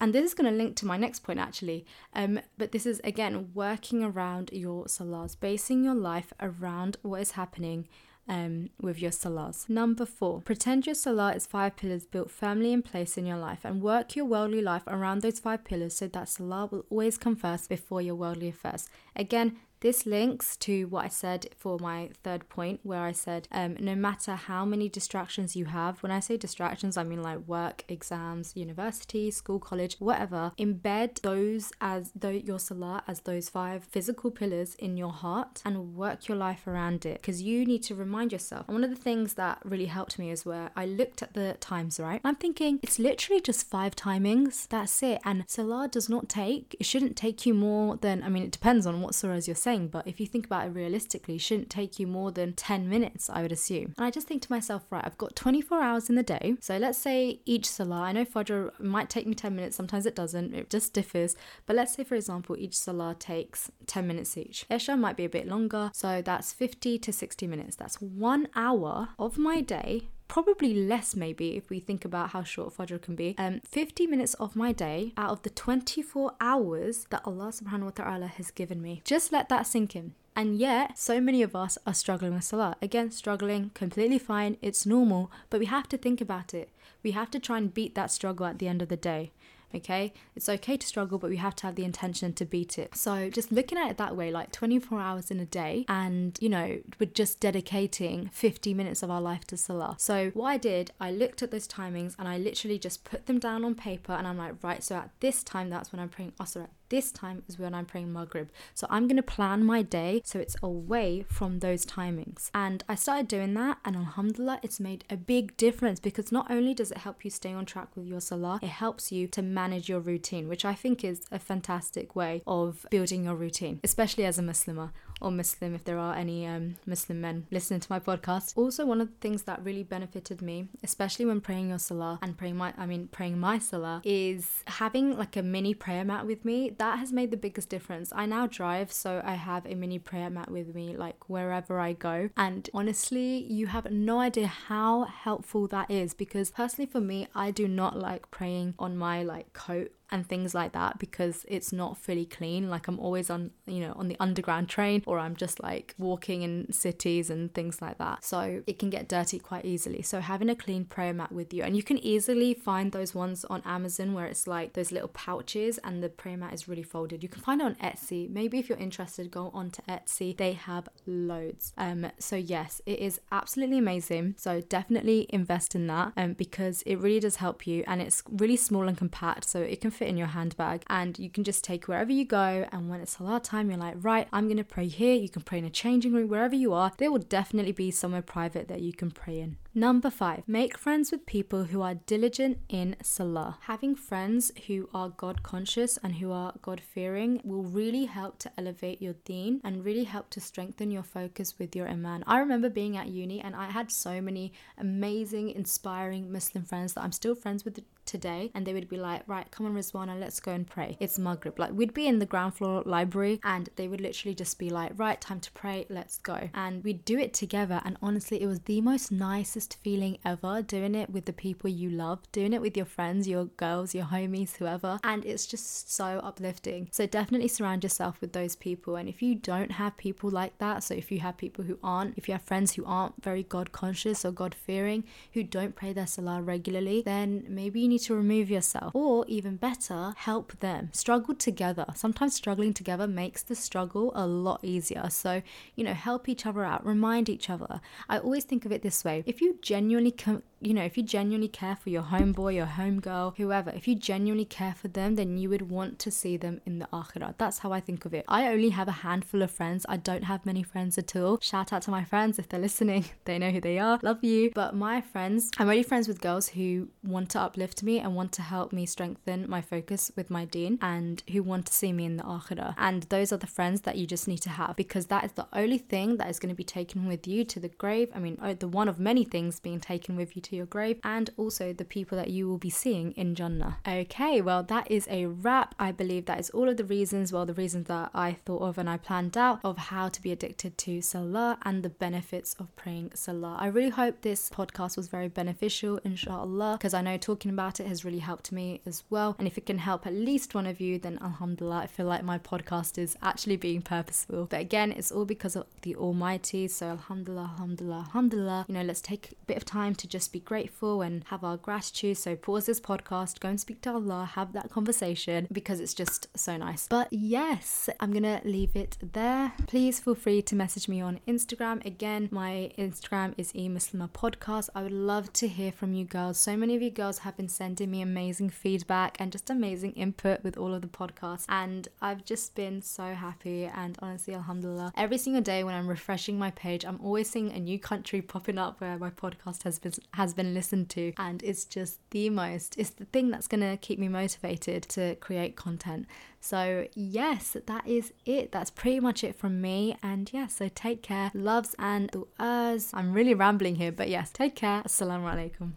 and 0.00 0.14
this 0.14 0.24
is 0.24 0.34
going 0.34 0.50
to 0.50 0.56
link 0.56 0.76
to 0.76 0.86
my 0.86 0.96
next 0.96 1.20
point 1.20 1.38
actually. 1.38 1.86
Um, 2.14 2.40
but 2.58 2.72
this 2.72 2.86
is 2.86 3.00
again 3.04 3.50
working 3.54 4.02
around 4.02 4.50
your 4.52 4.84
salahs, 4.84 5.38
basing 5.38 5.84
your 5.84 5.94
life 5.94 6.32
around 6.40 6.96
what 7.02 7.20
is 7.20 7.32
happening 7.32 7.88
um, 8.28 8.70
with 8.80 9.00
your 9.00 9.10
salahs. 9.10 9.68
Number 9.68 10.04
four, 10.04 10.40
pretend 10.40 10.86
your 10.86 10.94
salah 10.94 11.34
is 11.34 11.46
five 11.46 11.76
pillars 11.76 12.04
built 12.04 12.30
firmly 12.30 12.72
in 12.72 12.82
place 12.82 13.16
in 13.16 13.26
your 13.26 13.38
life 13.38 13.64
and 13.64 13.82
work 13.82 14.16
your 14.16 14.24
worldly 14.24 14.60
life 14.60 14.82
around 14.86 15.22
those 15.22 15.38
five 15.38 15.64
pillars 15.64 15.96
so 15.96 16.08
that 16.08 16.28
salah 16.28 16.66
will 16.66 16.84
always 16.90 17.18
come 17.18 17.36
first 17.36 17.68
before 17.68 18.02
your 18.02 18.16
worldly 18.16 18.48
affairs. 18.48 18.88
Again, 19.14 19.56
this 19.86 20.04
links 20.04 20.56
to 20.56 20.86
what 20.86 21.04
I 21.04 21.08
said 21.08 21.46
for 21.56 21.78
my 21.78 22.10
third 22.24 22.48
point, 22.48 22.80
where 22.82 23.02
I 23.02 23.12
said 23.12 23.46
um, 23.52 23.76
no 23.78 23.94
matter 23.94 24.34
how 24.34 24.64
many 24.64 24.88
distractions 24.88 25.54
you 25.54 25.66
have, 25.66 26.02
when 26.02 26.10
I 26.10 26.18
say 26.18 26.36
distractions, 26.36 26.96
I 26.96 27.04
mean 27.04 27.22
like 27.22 27.46
work, 27.46 27.84
exams, 27.88 28.56
university, 28.56 29.30
school, 29.30 29.60
college, 29.60 29.94
whatever, 30.00 30.50
embed 30.58 31.20
those 31.20 31.72
as 31.80 32.10
though 32.16 32.30
your 32.30 32.58
salah 32.58 33.04
as 33.06 33.20
those 33.20 33.48
five 33.48 33.84
physical 33.84 34.32
pillars 34.32 34.74
in 34.74 34.96
your 34.96 35.12
heart 35.12 35.62
and 35.64 35.94
work 35.94 36.26
your 36.26 36.36
life 36.36 36.66
around 36.66 37.06
it 37.06 37.22
because 37.22 37.40
you 37.42 37.64
need 37.64 37.84
to 37.84 37.94
remind 37.94 38.32
yourself. 38.32 38.64
And 38.66 38.74
one 38.74 38.82
of 38.82 38.90
the 38.90 38.96
things 38.96 39.34
that 39.34 39.60
really 39.64 39.86
helped 39.86 40.18
me 40.18 40.32
is 40.32 40.44
where 40.44 40.70
I 40.74 40.86
looked 40.86 41.22
at 41.22 41.34
the 41.34 41.56
times, 41.60 42.00
right? 42.00 42.20
I'm 42.24 42.34
thinking 42.34 42.80
it's 42.82 42.98
literally 42.98 43.40
just 43.40 43.68
five 43.68 43.94
timings, 43.94 44.66
that's 44.66 45.00
it. 45.04 45.20
And 45.24 45.44
salah 45.46 45.86
does 45.86 46.08
not 46.08 46.28
take, 46.28 46.74
it 46.80 46.86
shouldn't 46.86 47.16
take 47.16 47.46
you 47.46 47.54
more 47.54 47.96
than, 47.96 48.24
I 48.24 48.28
mean, 48.28 48.42
it 48.42 48.50
depends 48.50 48.84
on 48.84 49.00
what 49.00 49.12
surahs 49.12 49.46
you're 49.46 49.54
saying, 49.54 49.75
but 49.84 50.06
if 50.06 50.18
you 50.20 50.26
think 50.26 50.46
about 50.46 50.66
it 50.66 50.70
realistically, 50.70 51.38
shouldn't 51.38 51.70
take 51.70 51.98
you 51.98 52.06
more 52.06 52.32
than 52.32 52.54
10 52.54 52.88
minutes, 52.88 53.28
I 53.28 53.42
would 53.42 53.52
assume. 53.52 53.94
And 53.96 54.06
I 54.06 54.10
just 54.10 54.26
think 54.26 54.42
to 54.42 54.52
myself, 54.52 54.84
right, 54.90 55.04
I've 55.04 55.18
got 55.18 55.36
24 55.36 55.82
hours 55.82 56.08
in 56.08 56.16
the 56.16 56.22
day. 56.22 56.56
So 56.60 56.76
let's 56.78 56.98
say 56.98 57.40
each 57.44 57.66
salah, 57.68 58.00
I 58.00 58.12
know 58.12 58.24
Fajr 58.24 58.78
might 58.80 59.10
take 59.10 59.26
me 59.26 59.34
10 59.34 59.54
minutes, 59.54 59.76
sometimes 59.76 60.06
it 60.06 60.16
doesn't, 60.16 60.54
it 60.54 60.70
just 60.70 60.92
differs. 60.92 61.36
But 61.66 61.76
let's 61.76 61.94
say, 61.94 62.04
for 62.04 62.14
example, 62.14 62.56
each 62.58 62.76
salah 62.76 63.14
takes 63.18 63.70
10 63.86 64.06
minutes 64.06 64.36
each. 64.36 64.64
Isha 64.70 64.96
might 64.96 65.16
be 65.16 65.24
a 65.24 65.28
bit 65.28 65.46
longer, 65.46 65.90
so 65.92 66.22
that's 66.22 66.52
50 66.52 66.98
to 66.98 67.12
60 67.12 67.46
minutes. 67.46 67.76
That's 67.76 68.00
one 68.00 68.48
hour 68.54 69.10
of 69.18 69.36
my 69.36 69.60
day 69.60 70.08
probably 70.28 70.74
less 70.74 71.14
maybe 71.14 71.56
if 71.56 71.70
we 71.70 71.80
think 71.80 72.04
about 72.04 72.30
how 72.30 72.42
short 72.42 72.76
Fajr 72.76 73.00
can 73.00 73.14
be. 73.14 73.34
Um, 73.38 73.60
50 73.64 74.06
minutes 74.06 74.34
of 74.34 74.56
my 74.56 74.72
day 74.72 75.12
out 75.16 75.30
of 75.30 75.42
the 75.42 75.50
24 75.50 76.32
hours 76.40 77.06
that 77.10 77.22
Allah 77.24 77.48
subhanahu 77.48 77.84
wa 77.84 77.90
ta'ala 77.90 78.26
has 78.26 78.50
given 78.50 78.82
me. 78.82 79.02
Just 79.04 79.32
let 79.32 79.48
that 79.48 79.66
sink 79.66 79.94
in. 79.96 80.14
And 80.34 80.58
yet, 80.58 80.98
so 80.98 81.18
many 81.18 81.42
of 81.42 81.56
us 81.56 81.78
are 81.86 81.94
struggling 81.94 82.34
with 82.34 82.44
salah. 82.44 82.76
Again, 82.82 83.10
struggling, 83.10 83.70
completely 83.72 84.18
fine, 84.18 84.58
it's 84.60 84.84
normal, 84.84 85.32
but 85.48 85.60
we 85.60 85.66
have 85.66 85.88
to 85.88 85.96
think 85.96 86.20
about 86.20 86.52
it. 86.52 86.68
We 87.02 87.12
have 87.12 87.30
to 87.30 87.40
try 87.40 87.56
and 87.56 87.72
beat 87.72 87.94
that 87.94 88.10
struggle 88.10 88.44
at 88.44 88.58
the 88.58 88.68
end 88.68 88.82
of 88.82 88.88
the 88.88 88.98
day 88.98 89.32
okay? 89.74 90.12
It's 90.34 90.48
okay 90.48 90.76
to 90.76 90.86
struggle, 90.86 91.18
but 91.18 91.30
we 91.30 91.36
have 91.36 91.56
to 91.56 91.66
have 91.66 91.74
the 91.74 91.84
intention 91.84 92.32
to 92.34 92.44
beat 92.44 92.78
it. 92.78 92.96
So 92.96 93.30
just 93.30 93.52
looking 93.52 93.78
at 93.78 93.90
it 93.90 93.98
that 93.98 94.16
way, 94.16 94.30
like 94.30 94.52
24 94.52 95.00
hours 95.00 95.30
in 95.30 95.40
a 95.40 95.46
day, 95.46 95.84
and 95.88 96.38
you 96.40 96.48
know, 96.48 96.78
we're 96.98 97.06
just 97.06 97.40
dedicating 97.40 98.30
50 98.32 98.74
minutes 98.74 99.02
of 99.02 99.10
our 99.10 99.20
life 99.20 99.46
to 99.48 99.56
Salah. 99.56 99.96
So 99.98 100.30
what 100.34 100.48
I 100.48 100.56
did, 100.56 100.90
I 101.00 101.10
looked 101.10 101.42
at 101.42 101.50
those 101.50 101.68
timings 101.68 102.14
and 102.18 102.28
I 102.28 102.38
literally 102.38 102.78
just 102.78 103.04
put 103.04 103.26
them 103.26 103.38
down 103.38 103.64
on 103.64 103.74
paper 103.74 104.12
and 104.12 104.26
I'm 104.26 104.38
like, 104.38 104.54
right, 104.62 104.82
so 104.82 104.96
at 104.96 105.10
this 105.20 105.42
time, 105.42 105.70
that's 105.70 105.92
when 105.92 106.00
I'm 106.00 106.08
praying 106.08 106.32
oh, 106.40 106.44
Asr 106.44 106.68
this 106.88 107.10
time 107.12 107.42
is 107.48 107.58
when 107.58 107.74
I'm 107.74 107.86
praying 107.86 108.12
Maghrib. 108.12 108.48
So 108.74 108.86
I'm 108.90 109.06
going 109.06 109.16
to 109.16 109.22
plan 109.22 109.64
my 109.64 109.82
day 109.82 110.22
so 110.24 110.38
it's 110.38 110.56
away 110.62 111.24
from 111.28 111.60
those 111.60 111.84
timings. 111.84 112.50
And 112.54 112.84
I 112.88 112.94
started 112.94 113.28
doing 113.28 113.54
that, 113.54 113.78
and 113.84 113.96
Alhamdulillah, 113.96 114.60
it's 114.62 114.80
made 114.80 115.04
a 115.10 115.16
big 115.16 115.56
difference 115.56 116.00
because 116.00 116.32
not 116.32 116.50
only 116.50 116.74
does 116.74 116.90
it 116.90 116.98
help 116.98 117.24
you 117.24 117.30
stay 117.30 117.52
on 117.52 117.66
track 117.66 117.88
with 117.96 118.06
your 118.06 118.20
salah, 118.20 118.60
it 118.62 118.68
helps 118.68 119.12
you 119.12 119.26
to 119.28 119.42
manage 119.42 119.88
your 119.88 120.00
routine, 120.00 120.48
which 120.48 120.64
I 120.64 120.74
think 120.74 121.04
is 121.04 121.22
a 121.30 121.38
fantastic 121.38 122.14
way 122.14 122.42
of 122.46 122.86
building 122.90 123.24
your 123.24 123.34
routine, 123.34 123.80
especially 123.84 124.24
as 124.24 124.38
a 124.38 124.42
Muslimah 124.42 124.90
or 125.20 125.30
Muslim 125.30 125.74
if 125.74 125.84
there 125.84 125.98
are 125.98 126.14
any 126.14 126.46
um, 126.46 126.76
Muslim 126.86 127.20
men 127.20 127.46
listening 127.50 127.80
to 127.80 127.86
my 127.90 127.98
podcast. 127.98 128.52
Also, 128.56 128.84
one 128.84 129.00
of 129.00 129.08
the 129.08 129.16
things 129.20 129.44
that 129.44 129.64
really 129.64 129.82
benefited 129.82 130.42
me, 130.42 130.68
especially 130.82 131.24
when 131.24 131.40
praying 131.40 131.70
your 131.70 131.78
salah 131.78 132.18
and 132.22 132.36
praying 132.36 132.56
my, 132.56 132.72
I 132.76 132.86
mean, 132.86 133.08
praying 133.08 133.38
my 133.38 133.58
salah, 133.58 134.00
is 134.04 134.62
having 134.66 135.16
like 135.16 135.36
a 135.36 135.42
mini 135.42 135.74
prayer 135.74 136.04
mat 136.04 136.26
with 136.26 136.44
me. 136.44 136.70
That 136.78 136.98
has 136.98 137.12
made 137.12 137.30
the 137.30 137.36
biggest 137.36 137.68
difference. 137.68 138.12
I 138.14 138.26
now 138.26 138.46
drive, 138.46 138.92
so 138.92 139.22
I 139.24 139.34
have 139.34 139.66
a 139.66 139.74
mini 139.74 139.98
prayer 139.98 140.30
mat 140.30 140.50
with 140.50 140.74
me 140.74 140.96
like 140.96 141.28
wherever 141.28 141.80
I 141.80 141.92
go. 141.92 142.30
And 142.36 142.68
honestly, 142.74 143.44
you 143.44 143.68
have 143.68 143.90
no 143.90 144.20
idea 144.20 144.46
how 144.46 145.04
helpful 145.04 145.66
that 145.68 145.90
is 145.90 146.14
because 146.14 146.50
personally 146.50 146.90
for 146.90 147.00
me, 147.00 147.28
I 147.34 147.50
do 147.50 147.68
not 147.68 147.98
like 147.98 148.30
praying 148.30 148.74
on 148.78 148.96
my 148.96 149.22
like 149.22 149.52
coat 149.52 149.92
and 150.10 150.26
things 150.26 150.54
like 150.54 150.72
that 150.72 150.98
because 150.98 151.44
it's 151.48 151.72
not 151.72 151.98
fully 151.98 152.26
clean. 152.26 152.70
Like 152.70 152.88
I'm 152.88 152.98
always 153.00 153.30
on, 153.30 153.50
you 153.66 153.80
know, 153.80 153.92
on 153.96 154.08
the 154.08 154.16
underground 154.20 154.68
train 154.68 155.02
or 155.06 155.18
I'm 155.18 155.36
just 155.36 155.62
like 155.62 155.94
walking 155.98 156.42
in 156.42 156.72
cities 156.72 157.30
and 157.30 157.52
things 157.52 157.82
like 157.82 157.98
that. 157.98 158.24
So 158.24 158.62
it 158.66 158.78
can 158.78 158.90
get 158.90 159.08
dirty 159.08 159.38
quite 159.38 159.64
easily. 159.64 160.02
So 160.02 160.20
having 160.20 160.48
a 160.48 160.56
clean 160.56 160.84
prayer 160.84 161.12
mat 161.12 161.32
with 161.32 161.52
you, 161.52 161.62
and 161.62 161.76
you 161.76 161.82
can 161.82 161.98
easily 161.98 162.54
find 162.54 162.92
those 162.92 163.14
ones 163.14 163.44
on 163.46 163.62
Amazon 163.64 164.14
where 164.14 164.26
it's 164.26 164.46
like 164.46 164.74
those 164.74 164.92
little 164.92 165.08
pouches 165.08 165.78
and 165.78 166.02
the 166.02 166.08
prayer 166.08 166.36
mat 166.36 166.52
is 166.54 166.68
really 166.68 166.82
folded. 166.82 167.22
You 167.22 167.28
can 167.28 167.42
find 167.42 167.60
it 167.60 167.64
on 167.64 167.74
Etsy. 167.76 168.30
Maybe 168.30 168.58
if 168.58 168.68
you're 168.68 168.78
interested, 168.78 169.30
go 169.30 169.50
on 169.52 169.70
to 169.72 169.82
Etsy. 169.82 170.36
They 170.36 170.52
have 170.52 170.88
loads. 171.06 171.72
Um, 171.76 172.10
so 172.18 172.36
yes, 172.36 172.80
it 172.86 173.00
is 173.00 173.20
absolutely 173.32 173.78
amazing. 173.78 174.34
So 174.38 174.60
definitely 174.60 175.26
invest 175.30 175.74
in 175.74 175.86
that 175.88 176.12
um, 176.16 176.34
because 176.34 176.82
it 176.82 176.96
really 176.96 177.20
does 177.20 177.36
help 177.36 177.66
you 177.66 177.82
and 177.86 178.00
it's 178.00 178.22
really 178.30 178.56
small 178.56 178.88
and 178.88 178.96
compact. 178.96 179.44
So 179.48 179.60
it 179.60 179.80
can 179.80 179.90
fit 179.96 180.08
in 180.08 180.16
your 180.16 180.28
handbag 180.28 180.82
and 180.88 181.18
you 181.18 181.30
can 181.30 181.44
just 181.44 181.64
take 181.64 181.88
wherever 181.88 182.12
you 182.12 182.24
go. 182.24 182.66
And 182.70 182.88
when 182.88 183.00
it's 183.00 183.16
Salah 183.16 183.40
time, 183.40 183.70
you're 183.70 183.78
like, 183.78 183.96
right, 184.00 184.28
I'm 184.32 184.46
going 184.46 184.56
to 184.58 184.64
pray 184.64 184.88
here. 184.88 185.14
You 185.14 185.28
can 185.28 185.42
pray 185.42 185.58
in 185.58 185.64
a 185.64 185.70
changing 185.70 186.12
room, 186.12 186.28
wherever 186.28 186.54
you 186.54 186.72
are. 186.72 186.92
There 186.98 187.10
will 187.10 187.18
definitely 187.18 187.72
be 187.72 187.90
somewhere 187.90 188.22
private 188.22 188.68
that 188.68 188.80
you 188.80 188.92
can 188.92 189.10
pray 189.10 189.40
in. 189.40 189.56
Number 189.78 190.08
five, 190.08 190.42
make 190.46 190.78
friends 190.78 191.12
with 191.12 191.26
people 191.26 191.64
who 191.64 191.82
are 191.82 191.96
diligent 191.96 192.60
in 192.70 192.96
Salah. 193.02 193.58
Having 193.64 193.96
friends 193.96 194.50
who 194.68 194.88
are 194.94 195.10
God 195.10 195.42
conscious 195.42 195.98
and 195.98 196.14
who 196.14 196.32
are 196.32 196.54
God 196.62 196.80
fearing 196.80 197.42
will 197.44 197.62
really 197.62 198.06
help 198.06 198.38
to 198.38 198.50
elevate 198.56 199.02
your 199.02 199.16
deen 199.26 199.60
and 199.62 199.84
really 199.84 200.04
help 200.04 200.30
to 200.30 200.40
strengthen 200.40 200.90
your 200.90 201.02
focus 201.02 201.58
with 201.58 201.76
your 201.76 201.90
Iman. 201.90 202.24
I 202.26 202.38
remember 202.38 202.70
being 202.70 202.96
at 202.96 203.08
uni 203.08 203.42
and 203.42 203.54
I 203.54 203.66
had 203.66 203.92
so 203.92 204.22
many 204.22 204.54
amazing, 204.78 205.50
inspiring 205.50 206.32
Muslim 206.32 206.64
friends 206.64 206.94
that 206.94 207.04
I'm 207.04 207.12
still 207.12 207.34
friends 207.34 207.66
with 207.66 207.78
today. 208.06 208.50
And 208.54 208.66
they 208.66 208.72
would 208.72 208.88
be 208.88 208.96
like 208.96 209.22
right 209.26 209.50
come 209.50 209.66
on 209.66 209.74
Rizwana 209.74 210.18
let's 210.18 210.40
go 210.40 210.52
and 210.52 210.66
pray. 210.66 210.96
It's 211.00 211.18
Maghrib. 211.18 211.58
Like 211.58 211.72
we'd 211.72 211.92
be 211.92 212.06
in 212.06 212.18
the 212.18 212.26
ground 212.26 212.54
floor 212.54 212.82
library 212.86 213.40
and 213.44 213.68
they 213.76 213.88
would 213.88 214.00
literally 214.00 214.34
just 214.34 214.58
be 214.58 214.70
like 214.70 214.92
right 214.96 215.20
time 215.20 215.40
to 215.40 215.52
pray 215.52 215.86
let's 215.90 216.18
go. 216.18 216.48
And 216.54 216.82
we'd 216.82 217.04
do 217.04 217.18
it 217.18 217.34
together. 217.34 217.82
And 217.84 217.98
honestly 218.00 218.40
it 218.40 218.46
was 218.46 218.60
the 218.60 218.80
most 218.80 219.12
nicest 219.12 219.65
feeling 219.74 220.18
ever 220.24 220.62
doing 220.62 220.94
it 220.94 221.10
with 221.10 221.24
the 221.24 221.32
people 221.32 221.68
you 221.70 221.90
love 221.90 222.20
doing 222.32 222.52
it 222.52 222.60
with 222.60 222.76
your 222.76 222.86
friends 222.86 223.28
your 223.28 223.44
girls 223.44 223.94
your 223.94 224.06
homies 224.06 224.56
whoever 224.56 224.98
and 225.04 225.24
it's 225.24 225.46
just 225.46 225.92
so 225.92 226.20
uplifting 226.22 226.88
so 226.90 227.06
definitely 227.06 227.48
surround 227.48 227.82
yourself 227.82 228.20
with 228.20 228.32
those 228.32 228.56
people 228.56 228.96
and 228.96 229.08
if 229.08 229.22
you 229.22 229.34
don't 229.34 229.72
have 229.72 229.96
people 229.96 230.30
like 230.30 230.56
that 230.58 230.82
so 230.82 230.94
if 230.94 231.10
you 231.10 231.20
have 231.20 231.36
people 231.36 231.64
who 231.64 231.78
aren't 231.82 232.16
if 232.16 232.28
you 232.28 232.32
have 232.32 232.42
friends 232.42 232.74
who 232.74 232.84
aren't 232.84 233.22
very 233.22 233.42
God 233.42 233.72
conscious 233.72 234.24
or 234.24 234.32
God 234.32 234.54
fearing 234.54 235.04
who 235.32 235.42
don't 235.42 235.74
pray 235.74 235.92
their 235.92 236.06
salah 236.06 236.42
regularly 236.42 237.02
then 237.02 237.44
maybe 237.48 237.80
you 237.80 237.88
need 237.88 238.00
to 238.00 238.14
remove 238.14 238.50
yourself, 238.50 238.94
or 238.94 239.24
even 239.28 239.56
better, 239.56 240.14
help 240.16 240.58
them. 240.60 240.90
Struggle 240.92 241.34
together. 241.34 241.86
Sometimes 241.94 242.34
struggling 242.34 242.72
together 242.72 243.06
makes 243.06 243.42
the 243.42 243.54
struggle 243.54 244.12
a 244.14 244.26
lot 244.26 244.60
easier. 244.62 245.08
So, 245.10 245.42
you 245.74 245.84
know, 245.84 245.94
help 245.94 246.28
each 246.28 246.46
other 246.46 246.64
out, 246.64 246.84
remind 246.84 247.28
each 247.28 247.48
other. 247.50 247.80
I 248.08 248.18
always 248.18 248.44
think 248.44 248.64
of 248.64 248.72
it 248.72 248.82
this 248.82 249.04
way 249.04 249.22
if 249.26 249.40
you 249.40 249.55
genuinely 249.62 250.12
com- 250.12 250.42
you 250.60 250.72
know, 250.72 250.82
if 250.82 250.96
you 250.96 251.02
genuinely 251.02 251.48
care 251.48 251.76
for 251.76 251.90
your 251.90 252.02
homeboy, 252.02 252.54
your 252.54 252.66
homegirl, 252.66 253.36
whoever, 253.36 253.70
if 253.70 253.86
you 253.86 253.94
genuinely 253.94 254.44
care 254.44 254.74
for 254.74 254.88
them, 254.88 255.14
then 255.16 255.36
you 255.36 255.50
would 255.50 255.70
want 255.70 255.98
to 255.98 256.10
see 256.10 256.36
them 256.36 256.60
in 256.64 256.78
the 256.78 256.88
akhirah. 256.92 257.34
That's 257.36 257.58
how 257.58 257.72
I 257.72 257.80
think 257.80 258.04
of 258.04 258.14
it. 258.14 258.24
I 258.26 258.48
only 258.48 258.70
have 258.70 258.88
a 258.88 258.92
handful 258.92 259.42
of 259.42 259.50
friends. 259.50 259.84
I 259.88 259.98
don't 259.98 260.24
have 260.24 260.46
many 260.46 260.62
friends 260.62 260.96
at 260.96 261.14
all. 261.14 261.38
Shout 261.40 261.72
out 261.72 261.82
to 261.82 261.90
my 261.90 262.04
friends 262.04 262.38
if 262.38 262.48
they're 262.48 262.60
listening. 262.60 263.04
They 263.26 263.38
know 263.38 263.50
who 263.50 263.60
they 263.60 263.78
are. 263.78 263.98
Love 264.02 264.22
you. 264.22 264.52
But 264.54 264.76
my 264.76 265.00
friends, 265.00 265.50
I'm 265.58 265.68
only 265.68 265.82
friends 265.82 266.06
with 266.06 266.20
girls 266.20 266.48
who 266.50 266.88
want 267.02 267.30
to 267.30 267.40
uplift 267.40 267.82
me 267.82 267.98
and 267.98 268.14
want 268.14 268.30
to 268.32 268.42
help 268.42 268.72
me 268.72 268.86
strengthen 268.86 269.50
my 269.50 269.60
focus 269.60 270.12
with 270.14 270.30
my 270.30 270.44
deen 270.44 270.78
and 270.80 271.22
who 271.32 271.42
want 271.42 271.66
to 271.66 271.72
see 271.72 271.92
me 271.92 272.04
in 272.04 272.16
the 272.16 272.22
akhirah. 272.22 272.74
And 272.78 273.02
those 273.04 273.32
are 273.32 273.36
the 273.36 273.48
friends 273.48 273.80
that 273.80 273.96
you 273.96 274.06
just 274.06 274.28
need 274.28 274.42
to 274.42 274.50
have 274.50 274.76
because 274.76 275.06
that 275.06 275.24
is 275.24 275.32
the 275.32 275.48
only 275.52 275.78
thing 275.78 276.18
that 276.18 276.30
is 276.30 276.38
going 276.38 276.50
to 276.50 276.54
be 276.54 276.64
taken 276.64 277.06
with 277.06 277.26
you 277.26 277.44
to 277.44 277.58
the 277.58 277.68
grave. 277.68 278.10
I 278.14 278.20
mean, 278.20 278.38
oh, 278.40 278.54
the 278.54 278.68
one 278.68 278.88
of 278.88 279.00
many 279.00 279.24
things 279.24 279.58
being 279.58 279.80
taken 279.80 280.14
with 280.14 280.36
you 280.36 280.42
to 280.46 280.56
your 280.56 280.66
grave, 280.66 280.98
and 281.04 281.30
also 281.36 281.72
the 281.72 281.84
people 281.84 282.16
that 282.18 282.30
you 282.30 282.48
will 282.48 282.58
be 282.58 282.70
seeing 282.70 283.12
in 283.12 283.34
Jannah. 283.34 283.78
Okay, 283.86 284.40
well, 284.40 284.62
that 284.64 284.90
is 284.90 285.06
a 285.10 285.26
wrap. 285.26 285.74
I 285.78 285.92
believe 285.92 286.26
that 286.26 286.40
is 286.40 286.50
all 286.50 286.68
of 286.68 286.76
the 286.76 286.84
reasons, 286.84 287.32
well, 287.32 287.46
the 287.46 287.54
reasons 287.54 287.88
that 287.88 288.10
I 288.14 288.32
thought 288.44 288.62
of 288.62 288.78
and 288.78 288.88
I 288.88 288.96
planned 288.96 289.36
out 289.36 289.60
of 289.64 289.76
how 289.76 290.08
to 290.08 290.22
be 290.22 290.32
addicted 290.32 290.78
to 290.78 291.00
Salah 291.02 291.58
and 291.62 291.82
the 291.82 291.88
benefits 291.88 292.54
of 292.58 292.74
praying 292.76 293.12
Salah. 293.14 293.56
I 293.58 293.66
really 293.66 293.90
hope 293.90 294.22
this 294.22 294.50
podcast 294.50 294.96
was 294.96 295.08
very 295.08 295.28
beneficial, 295.28 296.00
inshallah, 296.04 296.76
because 296.78 296.94
I 296.94 297.02
know 297.02 297.16
talking 297.16 297.50
about 297.50 297.80
it 297.80 297.86
has 297.86 298.04
really 298.04 298.20
helped 298.20 298.52
me 298.52 298.80
as 298.86 299.04
well. 299.10 299.36
And 299.38 299.46
if 299.46 299.58
it 299.58 299.66
can 299.66 299.78
help 299.78 300.06
at 300.06 300.14
least 300.14 300.54
one 300.54 300.66
of 300.66 300.80
you, 300.80 300.98
then 300.98 301.18
alhamdulillah, 301.22 301.78
I 301.78 301.86
feel 301.86 302.06
like 302.06 302.24
my 302.24 302.38
podcast 302.38 302.98
is 302.98 303.16
actually 303.22 303.56
being 303.56 303.82
purposeful. 303.82 304.46
But 304.50 304.60
again, 304.60 304.92
it's 304.92 305.12
all 305.12 305.24
because 305.24 305.56
of 305.56 305.66
the 305.82 305.96
Almighty. 305.96 306.68
So 306.68 306.86
alhamdulillah, 306.86 307.50
alhamdulillah, 307.54 308.04
alhamdulillah. 308.06 308.66
You 308.68 308.74
know, 308.74 308.82
let's 308.82 309.00
take 309.00 309.32
a 309.32 309.46
bit 309.46 309.56
of 309.56 309.64
time 309.64 309.94
to 309.96 310.06
just 310.06 310.32
be 310.32 310.35
grateful 310.40 311.02
and 311.02 311.24
have 311.28 311.44
our 311.44 311.56
gratitude. 311.56 312.18
So 312.18 312.36
pause 312.36 312.66
this 312.66 312.80
podcast, 312.80 313.40
go 313.40 313.48
and 313.48 313.60
speak 313.60 313.80
to 313.82 313.92
Allah, 313.92 314.30
have 314.34 314.52
that 314.52 314.70
conversation 314.70 315.48
because 315.52 315.80
it's 315.80 315.94
just 315.94 316.28
so 316.36 316.56
nice. 316.56 316.86
But 316.88 317.08
yes, 317.12 317.88
I'm 318.00 318.12
gonna 318.12 318.40
leave 318.44 318.76
it 318.76 318.96
there. 319.12 319.52
Please 319.66 320.00
feel 320.00 320.14
free 320.14 320.42
to 320.42 320.56
message 320.56 320.88
me 320.88 321.00
on 321.00 321.20
Instagram. 321.26 321.84
Again, 321.84 322.28
my 322.30 322.72
Instagram 322.78 323.34
is 323.36 323.54
e 323.54 323.68
podcast. 323.68 324.68
I 324.74 324.82
would 324.82 324.92
love 324.92 325.32
to 325.34 325.48
hear 325.48 325.72
from 325.72 325.94
you 325.94 326.04
girls. 326.04 326.38
So 326.38 326.56
many 326.56 326.76
of 326.76 326.82
you 326.82 326.90
girls 326.90 327.18
have 327.18 327.36
been 327.36 327.48
sending 327.48 327.90
me 327.90 328.02
amazing 328.02 328.50
feedback 328.50 329.16
and 329.20 329.32
just 329.32 329.50
amazing 329.50 329.92
input 329.92 330.42
with 330.42 330.56
all 330.56 330.74
of 330.74 330.82
the 330.82 330.88
podcasts. 330.88 331.46
And 331.48 331.88
I've 332.00 332.24
just 332.24 332.54
been 332.54 332.82
so 332.82 333.14
happy 333.14 333.64
and 333.64 333.98
honestly, 334.00 334.34
alhamdulillah. 334.34 334.92
Every 334.96 335.18
single 335.18 335.42
day 335.42 335.64
when 335.64 335.74
I'm 335.74 335.88
refreshing 335.88 336.38
my 336.38 336.50
page, 336.52 336.84
I'm 336.84 337.00
always 337.02 337.30
seeing 337.30 337.52
a 337.52 337.60
new 337.60 337.78
country 337.78 338.22
popping 338.22 338.58
up 338.58 338.80
where 338.80 338.98
my 338.98 339.10
podcast 339.10 339.62
has 339.64 339.78
been 339.78 339.92
has 340.12 340.25
been 340.34 340.54
listened 340.54 340.88
to. 340.90 341.12
And 341.18 341.42
it's 341.42 341.64
just 341.64 341.98
the 342.10 342.30
most, 342.30 342.76
it's 342.78 342.90
the 342.90 343.04
thing 343.06 343.30
that's 343.30 343.48
gonna 343.48 343.76
keep 343.76 343.98
me 343.98 344.08
motivated 344.08 344.82
to 344.90 345.16
create 345.16 345.56
content. 345.56 346.06
So, 346.40 346.86
yes, 346.94 347.56
that 347.66 347.86
is 347.86 348.12
it. 348.24 348.52
That's 348.52 348.70
pretty 348.70 349.00
much 349.00 349.24
it 349.24 349.34
from 349.34 349.60
me. 349.60 349.96
And 350.02 350.30
yeah, 350.32 350.46
so 350.46 350.68
take 350.74 351.02
care. 351.02 351.30
Loves 351.34 351.74
and 351.78 352.10
du'as. 352.12 352.90
I'm 352.94 353.12
really 353.12 353.34
rambling 353.34 353.76
here, 353.76 353.92
but 353.92 354.08
yes, 354.08 354.30
take 354.30 354.54
care. 354.54 354.82
Assalamu 354.82 355.24
alaikum. 355.34 355.64